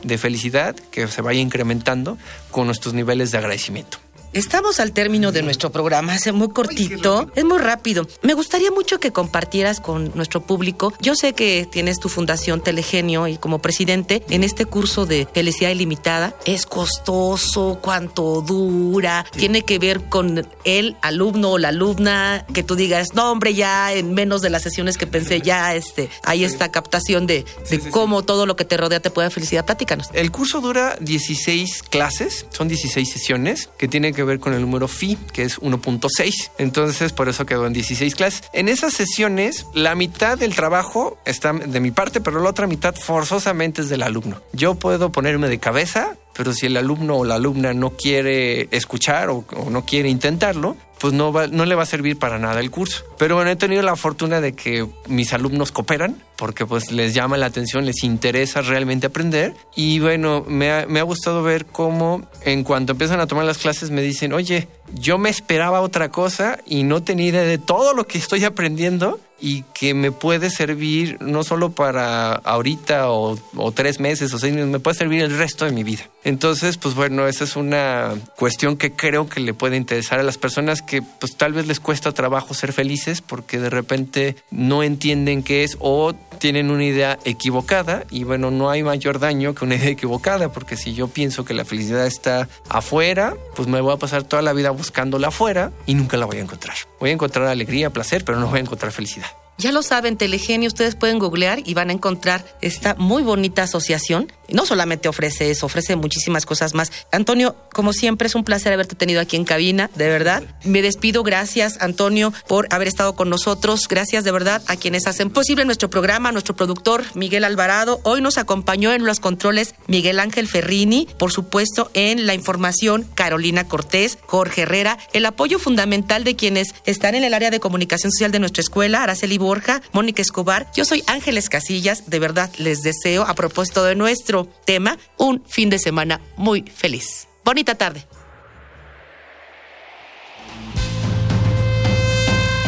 de 0.04 0.18
felicidad 0.18 0.76
que 0.92 1.08
se 1.08 1.22
vaya 1.22 1.40
incrementando 1.40 2.18
con 2.52 2.68
nuestros 2.68 2.94
niveles 2.94 3.32
de 3.32 3.38
agradecimiento. 3.38 4.03
Estamos 4.34 4.80
al 4.80 4.94
término 4.94 5.32
de 5.32 5.44
nuestro 5.44 5.72
programa, 5.72 6.16
es 6.16 6.34
muy 6.34 6.50
cortito, 6.50 7.32
es 7.36 7.46
muy 7.46 7.60
rápido. 7.60 8.08
Me 8.24 8.34
gustaría 8.34 8.72
mucho 8.72 9.00
que 9.00 9.12
compartieras 9.12 9.80
con 9.80 10.12
nuestro 10.16 10.42
público. 10.42 10.92
Yo 11.00 11.14
sé 11.14 11.34
que 11.34 11.68
tienes 11.72 12.00
tu 12.00 12.10
fundación 12.10 12.60
Telegenio 12.60 13.28
y 13.28 13.38
como 13.38 13.60
presidente 13.60 14.24
en 14.30 14.44
este 14.44 14.66
curso 14.66 15.06
de 15.06 15.28
felicidad 15.32 15.70
ilimitada. 15.70 16.36
Es 16.46 16.66
costoso, 16.66 17.78
cuánto 17.80 18.42
dura, 18.42 19.24
tiene 19.38 19.62
que 19.62 19.78
ver 19.78 20.10
con 20.10 20.48
el 20.64 20.98
alumno 21.04 21.52
o 21.52 21.58
la 21.60 21.68
alumna, 21.68 22.48
que 22.56 22.64
tú 22.64 22.76
digas, 22.76 23.14
no 23.14 23.32
hombre, 23.32 23.54
ya 23.54 23.94
en 23.94 24.16
menos 24.16 24.42
de 24.42 24.50
las 24.50 24.64
sesiones 24.64 24.98
que 24.98 25.06
pensé, 25.06 25.42
ya 25.42 25.76
este, 25.76 26.10
hay 26.24 26.44
esta 26.44 26.72
captación 26.72 27.28
de, 27.28 27.46
cómo 27.92 28.24
todo 28.24 28.48
lo 28.48 28.56
que 28.56 28.66
te 28.66 28.78
rodea 28.78 29.00
te 29.00 29.12
puede 29.12 29.26
dar 29.26 29.32
felicidad. 29.32 29.64
Platícanos. 29.64 30.10
El 30.12 30.32
curso 30.32 30.60
dura 30.60 30.98
16 31.02 31.84
clases, 31.84 32.48
son 32.50 32.68
16 32.68 33.08
sesiones 33.08 33.70
que 33.78 33.88
tienen 33.88 34.16
que 34.16 34.23
ver 34.26 34.40
con 34.40 34.54
el 34.54 34.62
número 34.62 34.88
phi, 34.88 35.18
que 35.34 35.44
es 35.44 35.60
1.6. 35.60 36.52
Entonces, 36.58 37.14
por 37.14 37.30
eso 37.30 37.46
quedó 37.46 37.66
en 37.68 37.74
16 37.74 38.16
clases. 38.16 38.44
En 38.54 38.68
esas 38.68 38.94
sesiones, 38.94 39.66
la 39.74 39.96
mitad 39.96 40.38
del 40.38 40.56
trabajo 40.56 41.18
está 41.26 41.54
de 41.54 41.80
mi 41.80 41.92
parte, 41.92 42.22
pero 42.22 42.42
la 42.42 42.50
otra 42.50 42.68
mitad 42.68 42.96
forzosamente 42.96 43.82
es 43.82 43.90
del 43.90 44.04
alumno. 44.04 44.42
Yo 44.54 44.76
puedo 44.76 45.12
ponerme 45.12 45.48
de 45.48 45.60
cabeza, 45.60 46.16
pero 46.34 46.54
si 46.54 46.66
el 46.66 46.78
alumno 46.78 47.18
o 47.18 47.26
la 47.26 47.36
alumna 47.36 47.74
no 47.74 47.92
quiere 47.92 48.68
escuchar 48.72 49.30
o, 49.30 49.46
no 49.70 49.86
quiere 49.86 50.10
intentarlo, 50.10 50.76
pues 51.04 51.12
no, 51.12 51.34
no 51.34 51.66
le 51.66 51.76
va 51.76 51.84
a 51.84 51.86
servir 51.86 52.18
para 52.18 52.40
nada 52.40 52.62
el 52.62 52.72
curso. 52.72 53.04
Pero 53.18 53.36
bueno, 53.36 53.52
he 53.52 53.58
tenido 53.58 53.82
la 53.82 53.98
fortuna 53.98 54.40
de 54.40 54.54
que 54.54 54.88
mis 55.10 55.34
alumnos 55.34 55.74
cooperan 55.74 56.24
porque 56.38 56.66
pues 56.66 56.94
les 56.94 57.14
llama 57.14 57.36
la 57.36 57.48
atención, 57.48 57.86
les 57.86 58.06
interesa 58.06 58.62
realmente 58.62 59.08
aprender 59.08 59.54
y 59.76 60.00
bueno, 60.00 60.46
me 60.48 60.72
ha, 60.72 60.86
me 60.88 61.02
ha 61.02 61.04
gustado 61.04 61.44
ver 61.44 61.66
cómo 61.66 62.26
en 62.46 62.64
cuanto 62.64 62.94
empiezan 62.94 63.20
a 63.20 63.28
tomar 63.28 63.44
las 63.44 63.58
clases 63.58 63.92
me 63.92 64.02
dicen, 64.02 64.32
oye, 64.32 64.70
yo 64.94 65.18
me 65.18 65.30
esperaba 65.30 65.82
otra 65.82 66.10
cosa 66.10 66.60
y 66.66 66.84
no 66.84 67.04
tenía 67.04 67.44
de 67.44 67.58
todo 67.58 67.94
lo 67.94 68.08
que 68.08 68.18
estoy 68.18 68.46
aprendiendo 68.46 69.20
y 69.40 69.64
que 69.74 69.94
me 69.94 70.12
puede 70.12 70.50
servir 70.50 71.18
no 71.22 71.44
solo 71.44 71.72
para 71.72 72.34
ahorita 72.34 73.12
o, 73.12 73.38
tres 73.74 74.00
meses 74.00 74.34
o 74.34 74.40
seis 74.40 74.54
meses, 74.54 74.70
me 74.70 74.80
puede 74.80 74.98
servir 74.98 75.22
el 75.22 75.38
resto 75.38 75.66
de 75.66 75.72
mi 75.72 75.84
vida. 75.84 76.04
Entonces, 76.24 76.78
pues 76.78 76.96
bueno, 76.96 77.28
esa 77.28 77.44
es 77.44 77.56
una 77.56 78.14
cuestión 78.38 78.78
que 78.78 78.94
creo 78.94 79.28
que 79.28 79.42
le 79.42 79.54
puede 79.54 79.76
interesar 79.76 80.20
a 80.20 80.24
las 80.24 80.38
personas 80.38 80.82
que 80.82 81.02
pues 81.02 81.36
tal 81.36 81.52
vez 81.52 81.68
les 81.68 81.82
cuesta 81.82 82.14
trabajo 82.14 82.54
ser 82.54 82.72
felices 82.72 83.22
porque 83.22 83.60
de 83.60 83.70
repente 83.70 84.38
no 84.50 84.84
entienden 84.84 85.44
qué 85.44 85.64
es 85.64 85.78
o 85.80 86.14
tienen 86.40 86.72
una 86.72 86.86
idea 86.86 87.20
equivocada 87.26 88.06
y 88.10 88.24
bueno, 88.24 88.52
no 88.52 88.70
hay 88.70 88.84
mayor 88.84 89.20
daño 89.20 89.54
que 89.54 89.66
una 89.66 89.76
idea 89.76 89.90
equivocada 89.90 90.52
porque 90.52 90.78
si 90.78 90.94
yo 90.94 91.08
pienso 91.08 91.44
que 91.44 91.54
la 91.54 91.66
felicidad 91.66 92.06
está 92.06 92.48
afuera, 92.70 93.36
pues 93.56 93.68
me 93.68 93.82
voy 93.82 93.94
a 93.94 93.98
pasar 93.98 94.24
toda 94.24 94.42
la 94.42 94.54
vida 94.54 94.72
buscándola 94.72 95.28
afuera 95.28 95.72
y 95.86 95.96
nunca 95.96 96.18
la 96.18 96.26
voy 96.26 96.38
a 96.38 96.42
encontrar. 96.42 96.76
Voy 97.00 97.10
a 97.10 97.14
encontrar 97.14 97.48
alegría, 97.48 97.90
placer, 97.90 98.24
pero 98.24 98.40
no 98.40 98.48
voy 98.48 98.60
a 98.60 98.62
encontrar 98.62 98.92
felicidad. 98.92 99.33
Ya 99.64 99.72
lo 99.72 99.82
saben, 99.82 100.18
Telegenio, 100.18 100.68
ustedes 100.68 100.96
pueden 100.96 101.20
googlear 101.20 101.62
y 101.64 101.74
van 101.74 101.90
a 101.90 101.94
encontrar 101.94 102.44
esta 102.60 102.96
muy 102.96 103.24
bonita 103.24 103.64
asociación. 103.64 104.30
No 104.54 104.66
solamente 104.66 105.10
ofrece 105.10 105.50
eso, 105.50 105.66
ofrece 105.66 105.96
muchísimas 105.96 106.46
cosas 106.46 106.76
más. 106.76 106.92
Antonio, 107.12 107.56
como 107.74 107.92
siempre, 107.92 108.28
es 108.28 108.36
un 108.36 108.44
placer 108.44 108.72
haberte 108.72 108.96
tenido 108.96 109.20
aquí 109.20 109.36
en 109.36 109.46
cabina, 109.46 109.90
de 109.96 110.08
verdad. 110.08 110.44
Me 110.64 110.82
despido, 110.82 111.24
gracias, 111.24 111.78
Antonio, 111.82 112.32
por 112.48 112.68
haber 112.70 112.88
estado 112.88 113.16
con 113.16 113.30
nosotros. 113.30 113.88
Gracias 113.90 114.24
de 114.24 114.32
verdad 114.32 114.62
a 114.68 114.76
quienes 114.76 115.08
hacen 115.08 115.32
posible 115.32 115.66
nuestro 115.66 115.90
programa, 115.90 116.32
nuestro 116.32 116.56
productor 116.56 117.04
Miguel 117.16 117.44
Alvarado. 117.44 118.00
Hoy 118.04 118.22
nos 118.22 118.38
acompañó 118.38 118.94
en 118.94 119.06
los 119.06 119.20
controles 119.20 119.74
Miguel 119.88 120.20
Ángel 120.20 120.48
Ferrini, 120.48 121.08
por 121.18 121.32
supuesto, 121.32 121.90
en 121.96 122.28
la 122.28 122.36
información 122.36 123.08
Carolina 123.16 123.68
Cortés, 123.68 124.20
Jorge 124.28 124.62
Herrera, 124.62 125.00
el 125.14 125.26
apoyo 125.26 125.58
fundamental 125.58 126.24
de 126.24 126.36
quienes 126.36 126.76
están 126.86 127.16
en 127.16 127.24
el 127.24 127.34
área 127.34 127.50
de 127.50 127.60
comunicación 127.60 128.12
social 128.12 128.32
de 128.32 128.40
nuestra 128.40 128.62
escuela, 128.62 129.02
Araceli 129.02 129.40
Borja, 129.40 129.82
Mónica 129.94 130.22
Escobar. 130.22 130.68
Yo 130.76 130.86
soy 130.86 131.04
Ángeles 131.08 131.50
Casillas. 131.50 132.10
De 132.10 132.20
verdad, 132.20 132.52
les 132.60 132.82
deseo, 132.82 133.24
a 133.24 133.34
propósito 133.34 133.84
de 133.84 133.96
nuestro 133.96 134.43
tema, 134.66 134.98
un 135.18 135.44
fin 135.46 135.70
de 135.70 135.80
semana 135.80 136.22
muy 136.38 136.62
feliz. 136.64 137.28
Bonita 137.44 137.76
tarde. 137.76 138.06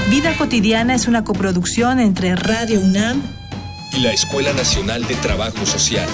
Vida 0.09 0.37
cotidiana 0.37 0.95
es 0.95 1.07
una 1.07 1.23
coproducción 1.23 1.99
entre 1.99 2.35
Radio 2.35 2.79
UNAM 2.79 3.21
y 3.91 3.99
la 3.99 4.11
Escuela 4.11 4.53
Nacional 4.53 5.05
de 5.07 5.15
Trabajo 5.15 5.65
Social. 5.65 6.07